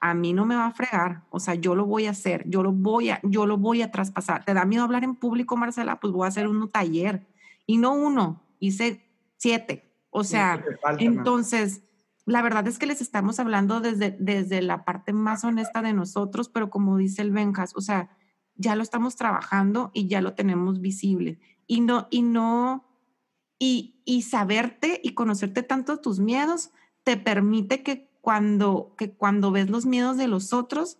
[0.00, 2.62] a mí no me va a fregar, o sea, yo lo voy a hacer, yo
[2.62, 4.44] lo voy a, yo lo voy a traspasar.
[4.44, 6.00] ¿Te da miedo hablar en público, Marcela?
[6.00, 7.26] Pues voy a hacer un taller.
[7.66, 9.06] Y no uno, hice
[9.36, 9.92] siete.
[10.10, 10.64] O sea,
[10.98, 11.82] entonces,
[12.30, 16.48] la verdad es que les estamos hablando desde, desde la parte más honesta de nosotros,
[16.48, 18.16] pero como dice el Benjas, o sea,
[18.54, 21.40] ya lo estamos trabajando y ya lo tenemos visible.
[21.66, 22.84] Y no, y no,
[23.58, 26.70] y, y saberte y conocerte tanto tus miedos
[27.02, 30.98] te permite que cuando, que cuando ves los miedos de los otros,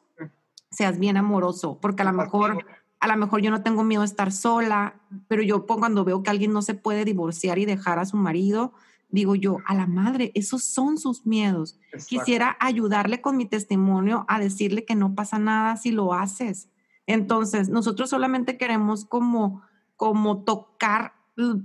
[0.72, 2.64] seas bien amoroso, porque a lo mejor,
[2.98, 6.30] a lo mejor yo no tengo miedo de estar sola, pero yo cuando veo que
[6.30, 8.72] alguien no se puede divorciar y dejar a su marido,
[9.10, 11.78] digo yo, a la madre, esos son sus miedos.
[12.08, 16.68] Quisiera ayudarle con mi testimonio a decirle que no pasa nada si lo haces.
[17.06, 19.62] Entonces, nosotros solamente queremos como,
[19.96, 21.14] como tocar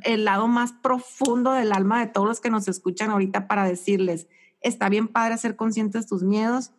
[0.03, 4.27] el lado más profundo del alma de todos los que nos escuchan ahorita para decirles,
[4.62, 6.71] está bien padre ser conscientes de tus miedos,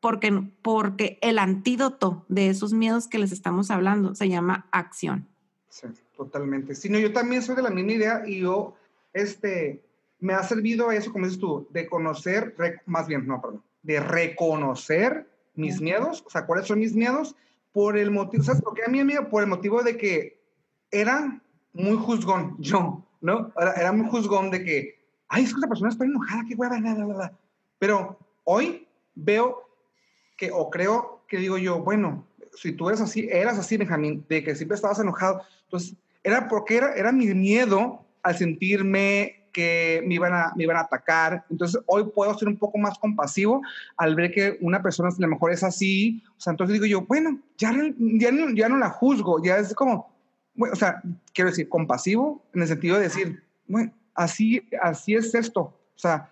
[0.00, 5.28] porque, porque el antídoto de esos miedos que les estamos hablando se llama acción.
[5.68, 6.74] Sí, totalmente.
[6.74, 8.74] Sí, no, yo también soy de la misma idea y yo
[9.12, 9.82] este,
[10.18, 12.54] me ha servido eso, como dices tú, de conocer,
[12.86, 17.34] más bien, no, perdón, de reconocer mis miedos, o sea, cuáles son mis miedos,
[17.72, 19.28] por el motivo, ¿sabes por qué a mí, amiga?
[19.28, 20.40] Por el motivo de que
[20.90, 21.40] era
[21.72, 23.52] muy juzgón, yo, ¿no?
[23.56, 26.78] Era, era muy juzgón de que, ay, es que esa persona está enojada, qué hueva,
[26.78, 27.38] nada, nada.
[27.78, 29.68] Pero hoy veo
[30.36, 34.42] que, o creo que digo yo, bueno, si tú eres así, eras así, Benjamín, de
[34.42, 40.14] que siempre estabas enojado, entonces era porque era, era mi miedo al sentirme que me
[40.14, 41.44] iban, a, me iban a atacar.
[41.50, 43.62] Entonces hoy puedo ser un poco más compasivo
[43.96, 46.22] al ver que una persona a lo mejor es así.
[46.36, 50.14] O sea, entonces digo yo, bueno, ya, ya, ya no la juzgo, ya es como,
[50.54, 51.02] bueno, o sea,
[51.32, 55.60] quiero decir, compasivo en el sentido de decir, bueno, así, así es esto.
[55.60, 56.30] O sea,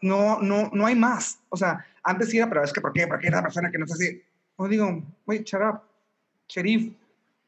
[0.00, 1.40] no, no, no hay más.
[1.48, 3.06] O sea, antes sí era, pero es que ¿por qué?
[3.06, 4.22] ¿Por qué la persona que no es así?
[4.56, 5.80] Pues digo, wait, shut up,
[6.48, 6.92] sheriff.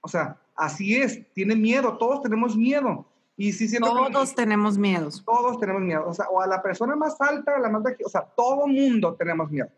[0.01, 3.07] O sea, así es, tiene miedo, todos tenemos miedo.
[3.37, 5.23] Y sí siento todos tenemos miedos.
[5.25, 6.05] Todos tenemos miedo.
[6.07, 9.15] O sea, o a la persona más alta, a la más o sea, todo mundo
[9.15, 9.69] tenemos miedo.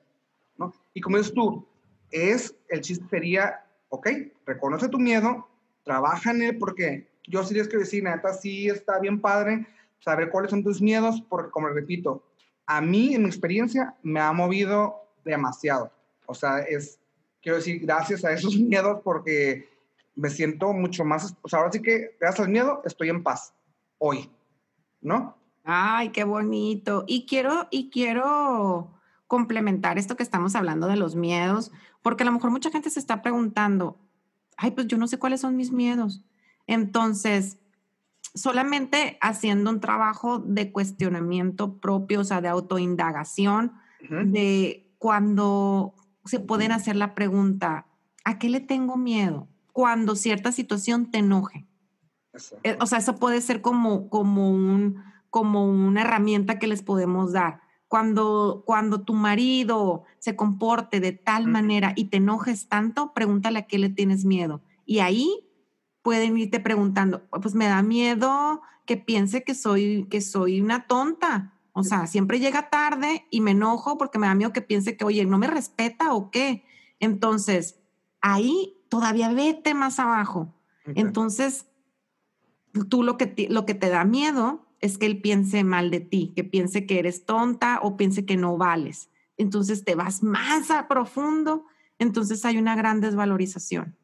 [0.59, 0.73] ¿no?
[0.93, 1.67] Y como dices tú,
[2.11, 4.09] es, el chiste sería, ok,
[4.45, 5.49] reconoce tu miedo,
[5.85, 9.67] trabaja en él, porque yo sí les que decir, neta, sí está bien padre
[10.01, 12.23] saber cuáles son tus miedos, porque como repito,
[12.67, 15.91] a mí, en mi experiencia, me ha movido demasiado.
[16.27, 16.99] O sea, es,
[17.41, 19.69] quiero decir, gracias a esos miedos, porque
[20.17, 23.55] me siento mucho más, o sea, ahora sí que gracias al miedo estoy en paz
[23.99, 24.31] hoy,
[25.01, 25.37] ¿no?
[25.63, 27.05] Ay, qué bonito.
[27.07, 28.95] Y quiero, y quiero
[29.27, 31.71] complementar esto que estamos hablando de los miedos,
[32.03, 33.99] porque a lo mejor mucha gente se está preguntando,
[34.57, 36.25] ay, pues yo no sé cuáles son mis miedos.
[36.67, 37.59] Entonces,
[38.35, 43.73] solamente haciendo un trabajo de cuestionamiento propio, o sea, de autoindagación,
[44.09, 47.87] de cuando se pueden hacer la pregunta,
[48.25, 49.49] ¿a qué le tengo miedo?
[49.77, 51.67] Cuando cierta situación te enoje.
[52.63, 57.33] Eh, o sea, eso puede ser como, como, un, como una herramienta que les podemos
[57.33, 57.61] dar.
[57.87, 63.67] Cuando, cuando tu marido se comporte de tal manera y te enojes tanto, pregúntale a
[63.67, 64.63] qué le tienes miedo.
[64.87, 65.47] Y ahí
[66.01, 71.53] pueden irte preguntando, pues me da miedo que piense que soy, que soy una tonta.
[71.73, 75.05] O sea, siempre llega tarde y me enojo porque me da miedo que piense que,
[75.05, 76.65] oye, no me respeta o qué.
[76.99, 77.79] Entonces,
[78.23, 80.55] ahí todavía vete más abajo.
[80.95, 81.67] Entonces,
[82.89, 86.01] tú lo que, te, lo que te da miedo es que él piense mal de
[86.01, 89.11] ti, que piense que eres tonta o piense que no vales.
[89.37, 91.67] Entonces te vas más a profundo,
[91.99, 93.95] entonces hay una gran desvalorización.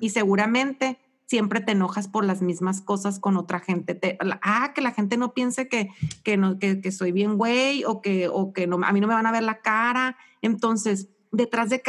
[0.00, 4.18] Y seguramente siempre te enojas por las mismas cosas con otra gente.
[4.42, 5.90] ah, que la gente no piense que,
[6.24, 9.14] que, no, que, soy bien güey o que, o que no, a mí no me
[9.14, 10.16] van a ver la cara.
[10.40, 11.80] Entonces, detrás de,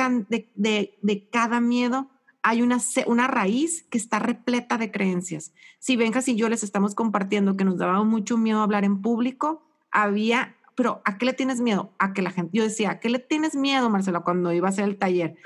[0.54, 2.12] de, de cada miedo
[2.44, 2.78] hay una,
[3.08, 5.54] una raíz que está repleta de creencias.
[5.80, 9.66] Si Benjas y yo les estamos compartiendo que nos daba mucho miedo hablar en público,
[9.92, 11.94] había, pero ¿a qué le tienes miedo?
[12.00, 14.72] A que la gente, yo decía, ¿a qué le tienes miedo, Marcela, cuando iba a
[14.72, 15.38] hacer el taller?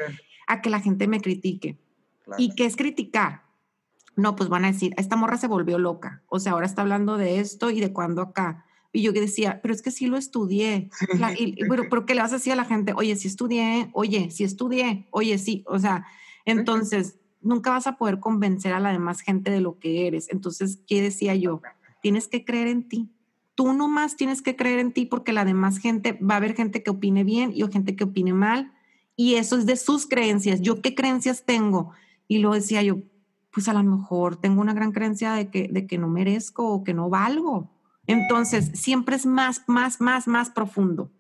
[0.48, 1.78] A que la gente me critique.
[2.38, 3.44] ¿Y qué es criticar?
[4.16, 6.24] No, pues van a decir, esta morra se volvió loca.
[6.28, 8.66] O sea, ahora está hablando de esto y de cuándo acá.
[8.92, 10.90] Y yo decía, pero es que sí lo estudié.
[11.68, 12.94] pero, pero ¿qué le vas a decir a la gente?
[12.96, 15.64] Oye, sí estudié, oye, sí estudié, oye, sí.
[15.68, 16.08] O sea,
[16.48, 20.30] entonces, nunca vas a poder convencer a la demás gente de lo que eres.
[20.30, 21.62] Entonces, ¿qué decía yo?
[22.02, 23.10] Tienes que creer en ti.
[23.56, 26.84] Tú nomás tienes que creer en ti porque la demás gente, va a haber gente
[26.84, 28.72] que opine bien y gente que opine mal.
[29.16, 30.62] Y eso es de sus creencias.
[30.62, 31.92] ¿Yo qué creencias tengo?
[32.28, 33.00] Y lo decía yo,
[33.52, 36.84] pues a lo mejor tengo una gran creencia de que, de que no merezco o
[36.84, 37.72] que no valgo.
[38.06, 41.12] Entonces, siempre es más, más, más, más profundo.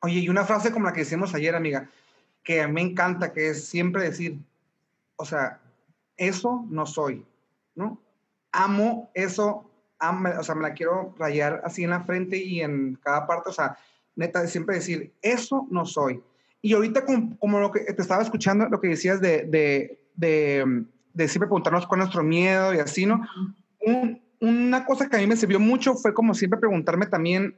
[0.00, 1.90] Oye, y una frase como la que decíamos ayer, amiga,
[2.42, 4.38] que me encanta, que es siempre decir,
[5.16, 5.60] o sea,
[6.16, 7.24] eso no soy,
[7.74, 8.00] ¿no?
[8.52, 9.70] Amo eso,
[10.00, 13.52] o sea, me la quiero rayar así en la frente y en cada parte, o
[13.52, 13.76] sea,
[14.16, 16.22] neta, siempre decir, eso no soy.
[16.60, 21.48] Y ahorita como, lo que te estaba escuchando, lo que decías de, de, de, siempre
[21.48, 23.20] preguntarnos es nuestro miedo y así, ¿no?
[24.40, 27.56] una cosa que a mí me sirvió mucho fue como siempre preguntarme también,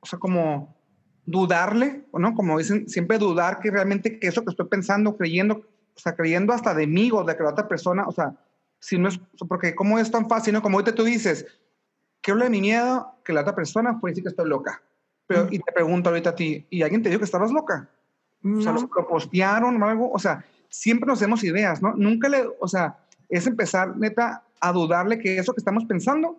[0.00, 0.76] o sea, como
[1.24, 2.34] dudarle, ¿no?
[2.34, 6.52] Como dicen, siempre dudar que realmente que eso que estoy pensando, creyendo, o sea, creyendo
[6.52, 8.34] hasta de mí o de que la otra persona, o sea,
[8.78, 10.62] si no es, porque como es tan fácil, ¿no?
[10.62, 11.46] Como ahorita tú dices,
[12.20, 13.14] ¿qué hablo de mi miedo?
[13.24, 14.82] Que la otra persona puede decir que estoy loca.
[15.26, 17.88] Pero, y te pregunto ahorita a ti, ¿y alguien te dijo que estabas loca?
[18.44, 21.94] O sea, los propostearon o algo, o sea, siempre nos hacemos ideas, ¿no?
[21.94, 26.38] Nunca le, o sea, es empezar, neta, a dudarle que eso que estamos pensando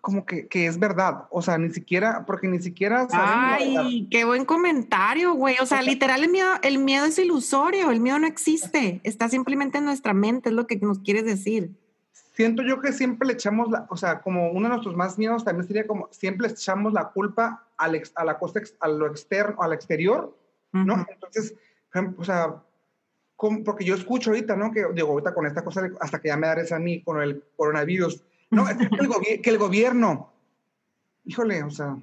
[0.00, 1.24] como que, que, es verdad.
[1.30, 5.56] O sea, ni siquiera, porque ni siquiera Ay, qué buen comentario, güey.
[5.60, 9.00] O sea, literal, el miedo, el miedo es ilusorio, el miedo no existe.
[9.02, 11.70] Está simplemente en nuestra mente, es lo que nos quieres decir.
[12.34, 15.44] Siento yo que siempre le echamos la, o sea, como uno de nuestros más miedos
[15.44, 19.60] también sería como siempre le echamos la culpa al a la costa, a lo externo,
[19.60, 20.36] al exterior,
[20.70, 21.04] ¿no?
[21.10, 21.54] Entonces,
[22.16, 22.62] o sea,
[23.64, 24.70] porque yo escucho ahorita, ¿no?
[24.70, 27.42] Que digo, ahorita con esta cosa, hasta que ya me dares a mí con el
[27.56, 30.32] coronavirus, no, es que el, gobierno,
[31.24, 31.98] híjole, o sea,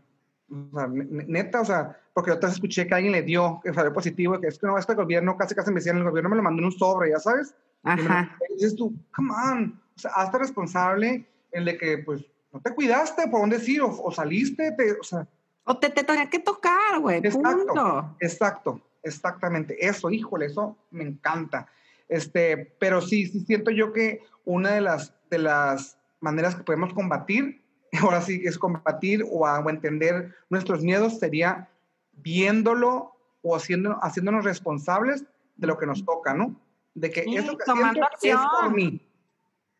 [0.49, 3.91] O sea, neta, o sea, porque otra vez escuché que alguien le dio, que salió
[3.91, 6.43] positivo, que es que no, este gobierno, casi casi me decían, el gobierno me lo
[6.43, 7.55] mandó en un sobre, ya sabes.
[7.83, 8.37] Ajá.
[8.49, 12.73] Y, dices tú, come on, o sea, hazte responsable en de que, pues, no te
[12.73, 15.27] cuidaste, por dónde decir, o, o saliste, te, o sea.
[15.65, 18.15] O te, te tenía que tocar, güey, punto.
[18.19, 21.67] Exacto, exactamente, eso, híjole, eso me encanta.
[22.07, 26.93] Este, pero sí, sí siento yo que una de las, de las maneras que podemos
[26.93, 27.63] combatir,
[28.01, 31.69] ahora sí es combatir o, a, o entender nuestros miedos, sería
[32.13, 35.25] viéndolo o haciendo, haciéndonos responsables
[35.55, 36.59] de lo que nos toca, ¿no?
[36.93, 38.73] De que Sí, eso que tomando siento es por acción.
[38.75, 39.01] mí.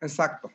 [0.00, 0.50] Exacto.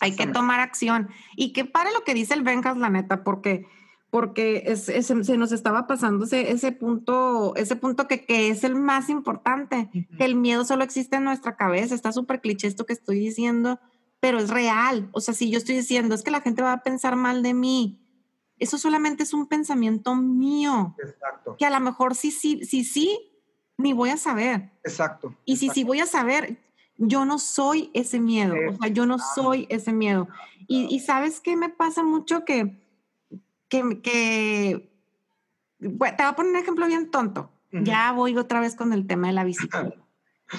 [0.00, 1.08] Hay que tomar acción.
[1.36, 3.66] Y que pare lo que dice el Benjas, la neta, porque,
[4.10, 8.64] porque es- es- se nos estaba pasando ese, ese punto, ese punto que, que es
[8.64, 10.16] el más importante, Ujú.
[10.16, 11.94] que el miedo solo existe en nuestra cabeza.
[11.94, 13.78] Está súper cliché esto que estoy diciendo,
[14.24, 15.10] pero es real.
[15.12, 17.52] O sea, si yo estoy diciendo, es que la gente va a pensar mal de
[17.52, 18.00] mí,
[18.58, 23.20] eso solamente es un pensamiento mío, Exacto, que a lo mejor sí, sí, sí, sí,
[23.76, 24.70] ni voy a saber.
[24.82, 25.34] exacto.
[25.44, 26.56] Y si, si voy a saber,
[26.96, 30.26] yo no soy ese miedo, o sea, yo no soy ese miedo.
[30.68, 32.82] Y, y sabes qué me pasa mucho que,
[33.68, 34.90] que, que
[35.80, 37.50] bueno, te voy a poner un ejemplo bien tonto.
[37.72, 39.96] Ya voy otra vez con el tema de la bicicleta.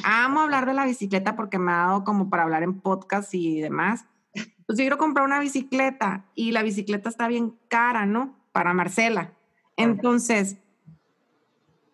[0.04, 3.62] Amo hablar de la bicicleta porque me ha dado como para hablar en podcast y
[3.62, 4.06] demás.
[4.34, 8.36] Pues yo quiero comprar una bicicleta y la bicicleta está bien cara, ¿no?
[8.52, 9.34] Para Marcela.
[9.78, 10.58] Entonces,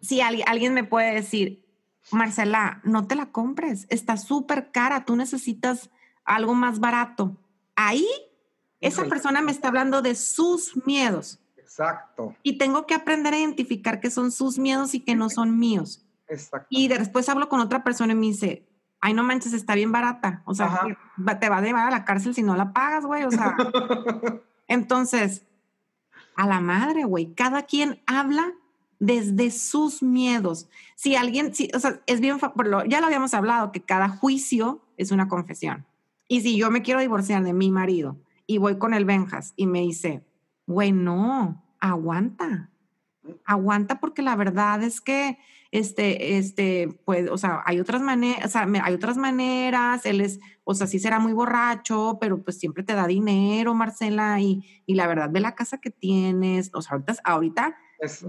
[0.01, 1.65] si alguien, alguien me puede decir,
[2.12, 5.89] Marcela, no te la compres, está súper cara, tú necesitas
[6.23, 7.38] algo más barato.
[7.75, 8.08] Ahí,
[8.80, 13.99] esa persona me está hablando de sus miedos Exacto, y tengo que aprender a identificar
[13.99, 16.06] que son sus miedos y que no son míos.
[16.32, 16.67] Exacto.
[16.70, 18.67] Y de- después hablo con otra persona y me dice,
[19.00, 20.41] ay, no manches, está bien barata.
[20.46, 21.39] O sea, Ajá.
[21.39, 23.24] te va a llevar a la cárcel si no la pagas, güey.
[23.24, 23.56] O sea,
[24.67, 25.46] entonces,
[26.36, 28.54] a la madre, güey, cada quien habla
[29.00, 30.70] desde sus miedos.
[30.96, 32.38] Si alguien, si, o sea, es bien,
[32.88, 35.86] ya lo habíamos hablado, que cada juicio es una confesión.
[36.28, 39.65] Y si yo me quiero divorciar de mi marido y voy con el Benjas y
[39.65, 40.24] me dice,
[40.67, 42.70] güey, no, aguanta,
[43.44, 45.39] aguanta porque la verdad es que,
[45.71, 50.39] este, este, pues, o sea, hay otras maneras, o sea, hay otras maneras, él es,
[50.65, 54.95] o sea, sí será muy borracho, pero pues siempre te da dinero, Marcela, y, y
[54.95, 57.75] la verdad, ve la casa que tienes, o sea, ahorita, ahorita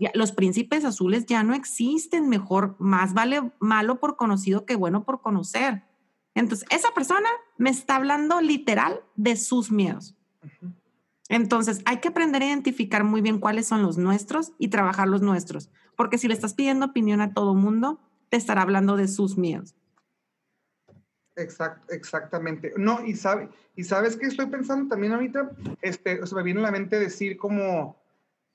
[0.01, 5.05] ya- los príncipes azules ya no existen, mejor, más vale malo por conocido que bueno
[5.05, 5.83] por conocer.
[6.35, 7.29] Entonces, esa persona
[7.59, 10.15] me está hablando literal de sus miedos.
[11.29, 15.23] Entonces, hay que aprender a identificar muy bien cuáles son los nuestros y trabajar los
[15.23, 19.39] nuestros, porque si le estás pidiendo opinión a todo mundo, te estará hablando de sus
[19.39, 19.75] miedos.
[21.37, 22.75] Exact, exactamente.
[22.77, 26.61] No, y, sabe, y sabes que estoy pensando también ahorita, este, o sea, me viene
[26.61, 27.97] a la mente decir como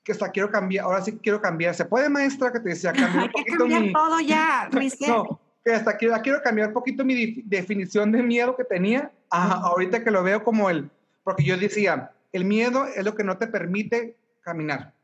[0.04, 1.74] que hasta quiero cambiar, ahora sí quiero cambiar.
[1.74, 3.92] ¿Se puede, maestra, que te decía cambiar Hay un que poquito cambiar mi...
[3.92, 4.70] todo ya.
[5.08, 9.54] No, que hasta quiero, quiero cambiar un poquito mi definición de miedo que tenía, a-
[9.68, 10.88] ahorita que lo veo como el,
[11.24, 14.94] porque yo decía, el miedo es lo que no te permite caminar.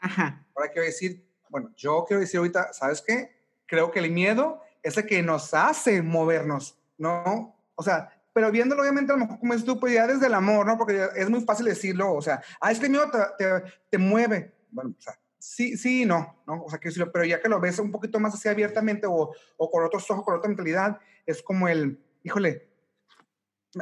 [0.00, 0.46] Ajá.
[0.54, 3.34] Ahora quiero decir, bueno, yo quiero decir ahorita, ¿sabes qué?
[3.66, 7.56] Creo que el miedo es el que nos hace movernos, ¿no?
[7.74, 10.66] O sea, pero viéndolo obviamente a lo mejor como es tú, pues desde el amor,
[10.66, 10.76] ¿no?
[10.76, 13.98] Porque es muy fácil decirlo, o sea, ah, es que el miedo te, te, te
[13.98, 14.52] mueve.
[14.70, 16.64] Bueno, o sea, sí, sí y no, ¿no?
[16.64, 19.32] O sea, quiero decirlo, pero ya que lo ves un poquito más así abiertamente o,
[19.56, 22.68] o con otros ojos, con otra mentalidad, es como el, híjole,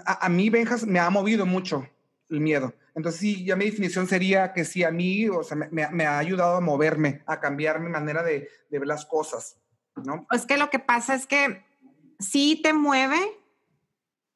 [0.05, 1.88] a, a mí, Benjas, me ha movido mucho
[2.29, 2.75] el miedo.
[2.95, 6.57] Entonces, sí, ya mi definición sería que sí, a mí, o sea, me, ha ayudado
[6.57, 9.57] a moverme, a cambiar mi manera de, de ver las cosas,
[10.05, 10.27] ¿no?
[10.31, 11.65] Es que lo que pasa es que
[12.19, 13.19] sí te mueve,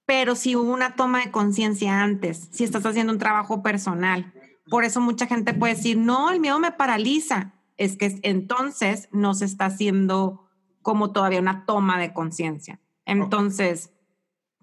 [0.07, 4.33] pero si hubo una toma de conciencia antes, si estás haciendo un trabajo personal.
[4.69, 7.53] Por eso mucha gente puede decir, no, el miedo me paraliza.
[7.77, 10.49] Es que entonces no se está haciendo
[10.83, 12.81] como todavía una toma de conciencia.
[13.05, 13.93] Entonces,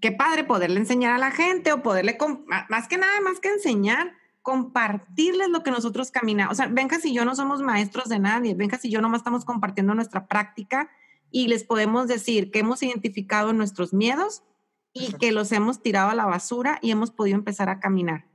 [0.04, 2.18] qué padre poderle enseñar a la gente o poderle,
[2.68, 4.12] más que nada, más que enseñar,
[4.42, 6.52] compartirles lo que nosotros caminamos.
[6.52, 8.54] O sea, Benjas y yo no somos maestros de nadie.
[8.54, 10.90] Benjas y yo nomás estamos compartiendo nuestra práctica
[11.32, 14.44] y les podemos decir que hemos identificado nuestros miedos
[14.92, 18.26] y que los hemos tirado a la basura y hemos podido empezar a caminar.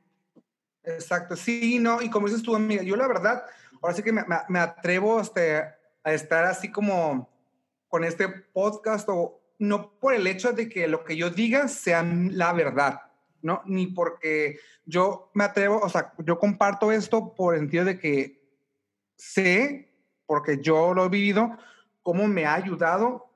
[0.85, 3.45] Exacto, sí, no, y como dices tú, amiga, yo la verdad,
[3.83, 7.29] ahora sí que me, me- me atrevo este, a estar así como
[7.89, 12.03] con este podcast, o no por el hecho de que lo que yo diga sea
[12.03, 13.01] la verdad,
[13.43, 13.63] ¿no?
[13.67, 18.43] Ni porque yo me atrevo, o sea, yo comparto esto por el sentido de que
[19.17, 19.93] sé,
[20.27, 21.57] porque yo lo he vivido,
[22.03, 23.27] cómo me ha ayudado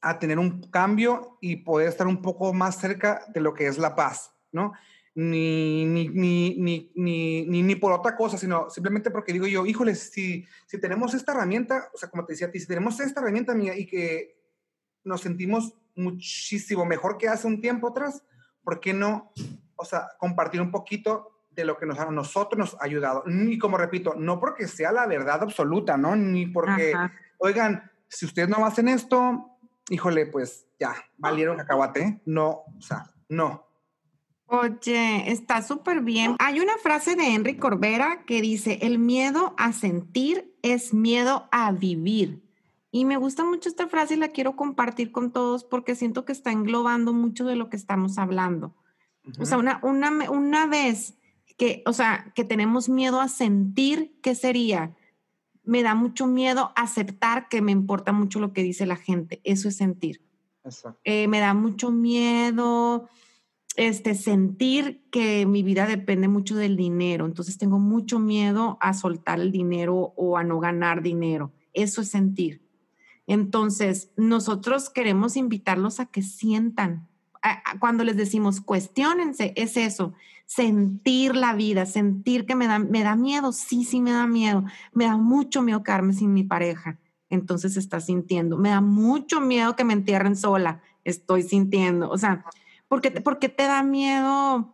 [0.00, 3.78] a tener un cambio y poder estar un poco más cerca de lo que es
[3.78, 4.72] la paz, ¿no?
[5.14, 10.44] ni, ni, ni, ni, ni, por otra cosa, sino simplemente porque digo yo, híjole, si,
[10.66, 13.54] si tenemos esta herramienta, o sea, como te decía a ti, si tenemos esta herramienta
[13.54, 14.33] mía y que
[15.04, 18.22] nos sentimos muchísimo mejor que hace un tiempo atrás,
[18.62, 19.32] ¿por qué no,
[19.76, 23.24] o sea, compartir un poquito de lo que nos, a nosotros nos ha ayudado?
[23.26, 26.16] Y como repito, no porque sea la verdad absoluta, ¿no?
[26.16, 26.94] Ni porque,
[27.38, 33.64] oigan, si ustedes no hacen esto, híjole, pues ya, valieron cacahuate, no, o sea, no.
[34.46, 36.36] Oye, está súper bien.
[36.38, 41.72] Hay una frase de Henry Corbera que dice, el miedo a sentir es miedo a
[41.72, 42.43] vivir.
[42.94, 46.30] Y me gusta mucho esta frase y la quiero compartir con todos porque siento que
[46.30, 48.76] está englobando mucho de lo que estamos hablando.
[49.40, 51.14] O sea, una, una, una vez
[51.58, 54.94] que, o sea, que tenemos miedo a sentir, ¿qué sería?
[55.64, 59.40] Me da mucho miedo aceptar que me importa mucho lo que dice la gente.
[59.42, 60.22] Eso es sentir.
[61.02, 63.08] Eh, me da mucho miedo
[63.74, 67.26] este, sentir que mi vida depende mucho del dinero.
[67.26, 71.50] Entonces tengo mucho miedo a soltar el dinero o a no ganar dinero.
[71.72, 72.63] Eso es sentir.
[73.26, 77.08] Entonces, nosotros queremos invitarlos a que sientan.
[77.78, 80.14] Cuando les decimos cuestionense, es eso,
[80.46, 84.64] sentir la vida, sentir que me da, me da miedo, sí, sí me da miedo,
[84.92, 86.98] me da mucho miedo quedarme sin mi pareja,
[87.28, 92.46] entonces está sintiendo, me da mucho miedo que me entierren sola, estoy sintiendo, o sea,
[92.88, 94.72] ¿Por qué, te da miedo?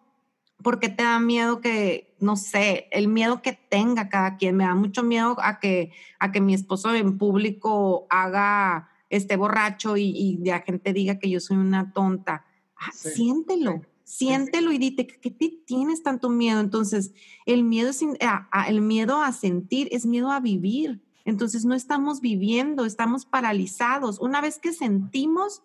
[0.63, 4.57] ¿Por qué te da miedo que, no sé, el miedo que tenga cada quien?
[4.57, 9.97] Me da mucho miedo a que, a que mi esposo en público haga, este borracho
[9.97, 12.47] y, la gente diga que yo soy una tonta.
[12.77, 16.61] Ah, siéntelo, siéntelo y dite, ¿qué te tienes tanto miedo?
[16.61, 17.13] Entonces,
[17.45, 17.91] el miedo,
[18.21, 21.03] a, el miedo a sentir es miedo a vivir.
[21.25, 24.21] Entonces, no estamos viviendo, estamos paralizados.
[24.21, 25.63] Una vez que sentimos,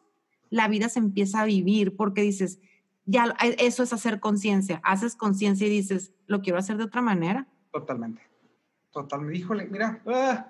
[0.49, 2.59] la vida se empieza a vivir porque dices,
[3.05, 7.01] ya eh, eso es hacer conciencia, haces conciencia y dices, lo quiero hacer de otra
[7.01, 7.47] manera.
[7.71, 8.21] Totalmente,
[8.91, 9.39] totalmente.
[9.39, 10.47] Híjole, mira, ah,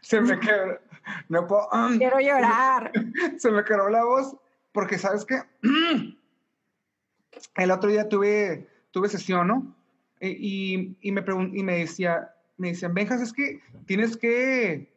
[0.00, 0.78] se me quedó,
[1.28, 2.92] no puedo, um, quiero llorar.
[3.38, 4.36] se me quedó la voz
[4.72, 5.42] porque sabes que
[7.56, 9.76] el otro día tuve, tuve sesión, ¿no?
[10.20, 14.92] Y, y, me y me decía, me decían, Benjas, es que tienes que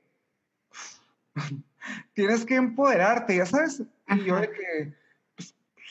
[2.14, 3.84] tienes que empoderarte, ya sabes.
[4.10, 4.94] Y yo de que,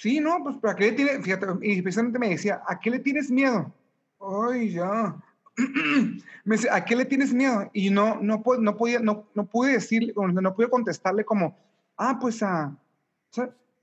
[0.03, 0.43] sí, ¿no?
[0.43, 1.23] Pues, ¿a qué le tienes?
[1.23, 3.73] Fíjate, y precisamente me decía, ¿a qué le tienes miedo?
[4.21, 5.15] Ay, ya.
[6.45, 7.71] me dice, ¿a qué le tienes miedo?
[7.73, 11.57] Y no, no, no, podía, no, no pude decirle, no pude contestarle como,
[11.97, 12.77] ah, pues a,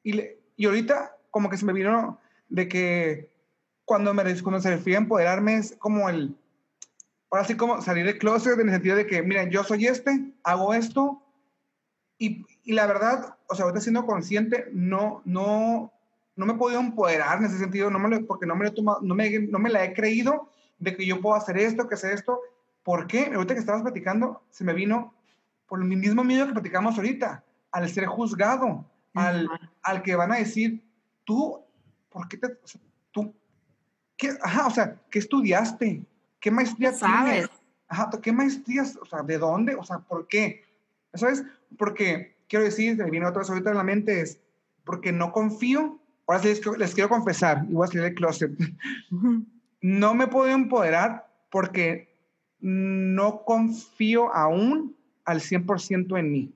[0.03, 3.31] Y, le, y ahorita como que se me vino de que
[3.85, 6.35] cuando, me, cuando se refiere a empoderarme es como el,
[7.31, 10.33] ahora sí como salir de closet en el sentido de que, miren, yo soy este,
[10.43, 11.23] hago esto,
[12.17, 15.93] y, y, la verdad, o sea, ahorita siendo consciente, no, no,
[16.39, 19.01] no me he podido empoderar en ese sentido, no me lo, porque no me, lo
[19.01, 22.13] no, me, no me la he creído de que yo puedo hacer esto, que hacer
[22.13, 22.39] esto.
[22.81, 23.25] ¿Por qué?
[23.35, 25.13] Ahorita que estabas platicando, se me vino
[25.67, 28.85] por el mismo miedo que platicamos ahorita, al ser juzgado,
[29.15, 29.49] al,
[29.83, 30.81] al que van a decir,
[31.25, 31.61] tú,
[32.07, 32.57] ¿por qué te,
[33.11, 33.35] tú,
[34.15, 36.01] qué, ajá, o sea, ¿qué estudiaste?
[36.39, 37.49] ¿Qué maestría sabes?
[37.89, 38.95] Ajá, ¿qué maestrías?
[38.95, 39.75] O sea, ¿de dónde?
[39.75, 40.63] O sea, ¿por qué?
[41.13, 41.43] ¿Sabes?
[41.77, 44.39] Porque, quiero decir, me viene otra vez ahorita en la mente, es
[44.85, 45.98] porque no confío,
[46.29, 48.51] ahora sí les, quiero confesar, y voy a salir del closet,
[49.81, 52.15] no me puedo empoderar porque
[52.59, 56.53] no confío aún al 100% en mí.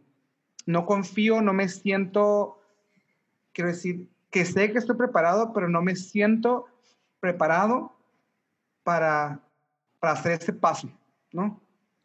[0.66, 2.62] No confío, no me siento,
[3.52, 6.68] quiero decir, que sé que estoy preparado, pero no me siento
[7.20, 7.96] preparado
[8.84, 9.40] para,
[10.00, 10.90] para hacer este paso,
[11.32, 11.60] ¿no?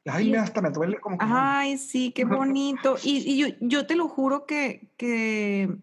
[0.07, 2.97] Ay, hasta me duele como Ay, sí, qué bonito.
[3.03, 5.77] y, yo, te lo juro que, que,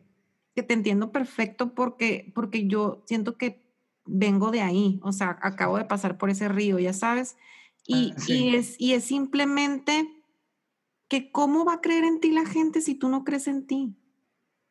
[0.63, 3.65] te entiendo perfecto porque, porque yo siento que
[4.05, 7.37] vengo de ahí, o sea, acabo de pasar por ese río, ya sabes.
[7.85, 10.09] Y, ah, y, es, y es simplemente
[11.07, 13.95] que cómo va a creer en ti la gente si tú no crees en ti.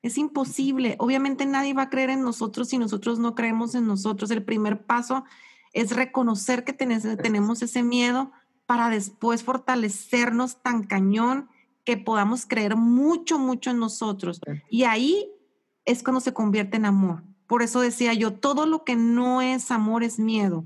[0.03, 0.97] Es imposible.
[0.99, 4.30] Obviamente nadie va a creer en nosotros si nosotros no creemos en nosotros.
[4.30, 5.24] El primer paso
[5.72, 8.32] es reconocer que tenemos ese miedo,
[8.66, 11.49] para después fortalecernos tan cañón
[11.85, 14.41] que podamos creer mucho, mucho en nosotros.
[14.70, 15.30] Y ahí
[15.85, 17.22] es cuando se convierte en amor.
[17.47, 20.64] Por eso decía yo, todo lo que no es amor es miedo.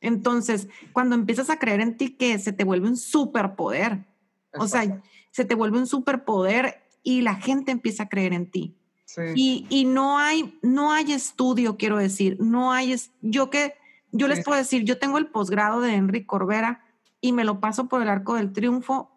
[0.00, 4.04] Entonces, cuando empiezas a creer en ti, que se te vuelve un superpoder.
[4.56, 8.76] O sea, se te vuelve un superpoder y la gente empieza a creer en ti.
[9.34, 13.74] Y, y, no hay, no hay estudio, quiero decir, no hay, yo que,
[14.10, 16.84] yo les puedo decir, yo tengo el posgrado de Henry Corbera
[17.20, 19.10] y me lo paso por el arco del triunfo.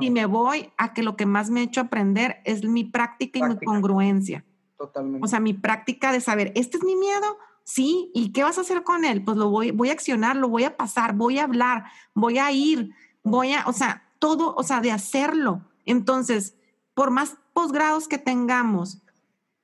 [0.00, 3.38] Si me voy a que lo que más me ha hecho aprender es mi práctica,
[3.38, 4.44] y mi congruencia.
[4.80, 5.22] Totalmente.
[5.22, 8.62] O sea, mi práctica de saber, este es mi miedo, Sí, ¿y qué vas a
[8.62, 9.22] hacer con él?
[9.22, 12.50] Pues lo voy, voy a accionar, lo voy a pasar, voy a hablar, voy a
[12.50, 12.90] ir,
[13.22, 15.62] voy a, o sea, todo, o sea, de hacerlo.
[15.86, 16.56] Entonces,
[16.94, 19.02] por más posgrados que tengamos,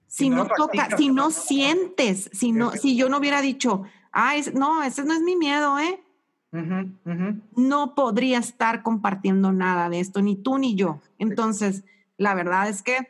[0.07, 4.85] si, no, toca, si no sientes, si no, si yo no hubiera dicho, ay, no,
[4.85, 6.01] ese no es mi miedo, ¿eh?
[7.57, 11.01] No podría estar compartiendo nada de esto, ni tú ni yo.
[11.19, 11.83] Entonces,
[12.19, 13.09] la verdad es que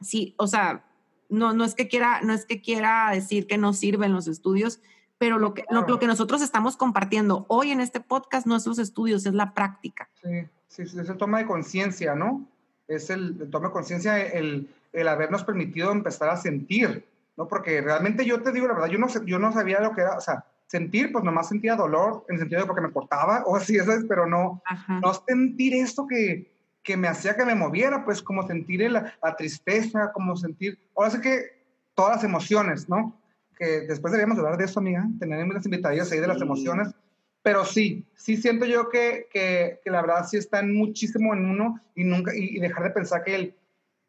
[0.00, 0.85] sí, o sea,
[1.28, 4.80] no, no es que quiera, no es que quiera decir que no sirven los estudios,
[5.18, 8.78] pero lo que, lo, que nosotros estamos compartiendo hoy en este podcast no es los
[8.78, 10.08] estudios, es la práctica.
[10.22, 12.46] Sí, sí, es el toma de conciencia, ¿no?
[12.86, 17.06] Es el, el toma de conciencia, el, el habernos permitido empezar a sentir,
[17.36, 17.48] ¿no?
[17.48, 20.16] Porque realmente yo te digo la verdad, yo no, yo no sabía lo que era,
[20.16, 23.56] o sea, sentir, pues nomás sentía dolor, en el sentido de porque me cortaba o
[23.56, 24.04] así, ¿sabes?
[24.08, 26.50] Pero no, no sentir esto que,
[26.86, 31.10] que me hacía que me moviera, pues como sentir la, la tristeza, como sentir, ahora
[31.10, 31.56] sé que
[31.96, 33.20] todas las emociones, ¿no?
[33.58, 36.94] Que después deberíamos hablar de eso, amiga, tener las invitadas ahí de las emociones,
[37.42, 41.80] pero sí, sí siento yo que, que, que, la verdad sí está muchísimo en uno
[41.96, 43.56] y nunca, y, dejar de pensar que, el,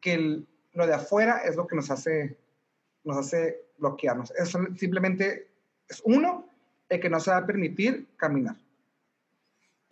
[0.00, 2.38] que el, lo de afuera es lo que nos hace,
[3.02, 4.30] nos hace bloquearnos.
[4.32, 5.48] Es simplemente,
[5.88, 6.48] es uno,
[6.88, 8.54] el que no se va a permitir caminar.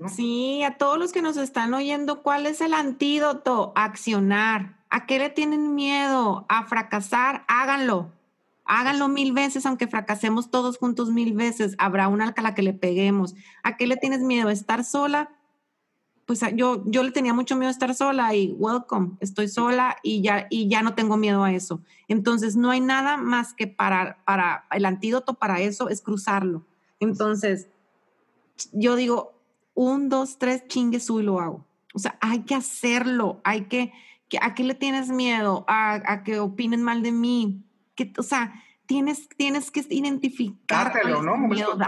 [0.08, 3.72] Sí, a todos los que nos están oyendo, ¿cuál es el antídoto?
[3.74, 4.76] Accionar.
[4.90, 6.44] ¿A qué le tienen miedo?
[6.48, 8.12] A fracasar, háganlo.
[8.64, 11.74] Háganlo mil veces, aunque fracasemos todos juntos mil veces.
[11.78, 13.34] Habrá una a la que le peguemos.
[13.62, 14.50] ¿A qué le tienes miedo?
[14.50, 15.30] ¿Estar sola?
[16.26, 19.96] Pues ah, yo, yo le tenía mucho miedo a estar sola y welcome, estoy sola
[20.02, 21.80] y ya, y ya no tengo miedo a eso.
[22.08, 26.64] Entonces, no hay nada más que para, para el antídoto para eso es cruzarlo
[27.00, 27.68] entonces,
[28.72, 29.34] yo digo,
[29.76, 31.64] un, dos, tres, chingue y lo hago.
[31.94, 33.92] O sea, hay que hacerlo, hay que,
[34.40, 35.64] ¿a qué le tienes miedo?
[35.68, 37.62] A, que opinen mal de mí.
[37.94, 40.92] Que, o sea, tienes, tienes que identificar.
[40.92, 41.36] Dátelo, ¿no?
[41.36, 41.78] Miedo,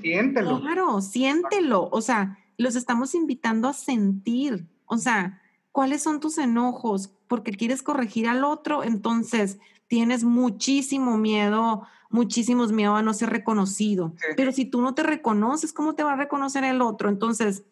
[0.00, 0.60] siéntelo.
[0.60, 1.88] Claro, siéntelo.
[1.90, 4.68] O sea, los estamos invitando a sentir.
[4.86, 5.42] O sea,
[5.72, 7.10] ¿cuáles son tus enojos?
[7.26, 14.14] Porque quieres corregir al otro, entonces tienes muchísimo miedo muchísimos miedo a no ser reconocido.
[14.36, 17.08] Pero si tú no te reconoces, ¿cómo te va a reconocer el otro?
[17.08, 17.64] Entonces,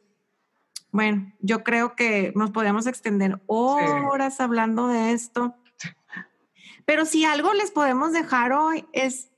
[0.90, 5.54] bueno, yo creo que nos podemos extender horas hablando de esto.
[6.84, 9.30] Pero si algo les podemos dejar hoy es,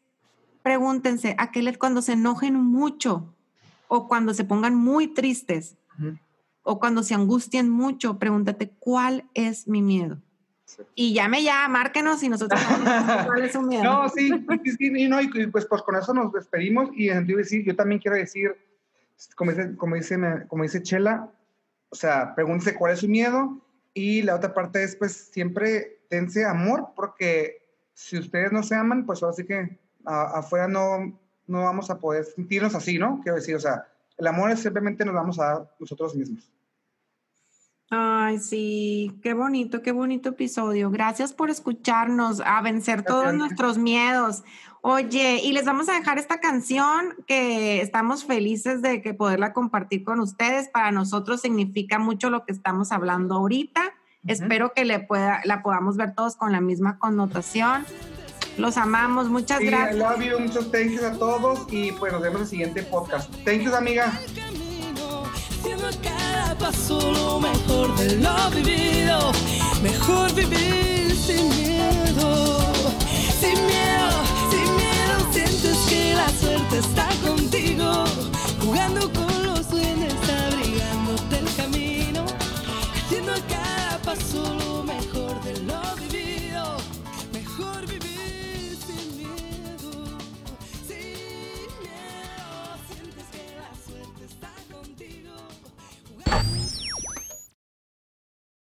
[0.62, 3.34] pregúntense, aquel cuando se enojen mucho
[3.88, 5.76] o cuando se pongan muy tristes
[6.62, 10.20] o cuando se angustien mucho, pregúntate, ¿cuál es mi miedo?
[10.94, 12.60] Y llame ya, márquenos y nosotros
[13.26, 13.84] cuál es su miedo.
[13.84, 14.30] No, sí,
[14.64, 17.08] sí, sí, no, y, pues, pues con eso nos despedimos y
[17.64, 18.56] yo también quiero decir,
[19.34, 21.28] como dice, como dice, como dice Chela,
[21.90, 23.58] o sea, pregúntese cuál es su miedo
[23.94, 27.62] y la otra parte es pues siempre tense amor porque
[27.94, 32.24] si ustedes no se aman, pues ahora sí que afuera no, no vamos a poder
[32.24, 33.20] sentirnos así, ¿no?
[33.22, 36.50] Quiero decir, o sea, el amor es simplemente nos vamos a dar nosotros mismos.
[37.90, 40.90] Ay, sí, qué bonito, qué bonito episodio.
[40.90, 44.44] Gracias por escucharnos, a vencer todos nuestros miedos.
[44.82, 50.04] Oye, y les vamos a dejar esta canción que estamos felices de que poderla compartir
[50.04, 50.68] con ustedes.
[50.68, 53.94] Para nosotros significa mucho lo que estamos hablando ahorita.
[54.26, 57.86] Espero que le pueda, la podamos ver todos con la misma connotación.
[58.58, 59.96] Los amamos, muchas gracias.
[59.96, 63.32] I love you, muchos thanks a todos y pues nos vemos en el siguiente podcast.
[63.44, 64.12] Thank you, amiga
[66.58, 69.32] pasó lo mejor de lo vivido.
[69.82, 72.60] Mejor vivir sin miedo,
[73.40, 74.10] sin miedo,
[74.50, 75.32] sin miedo.
[75.32, 77.07] Sientes que la suerte está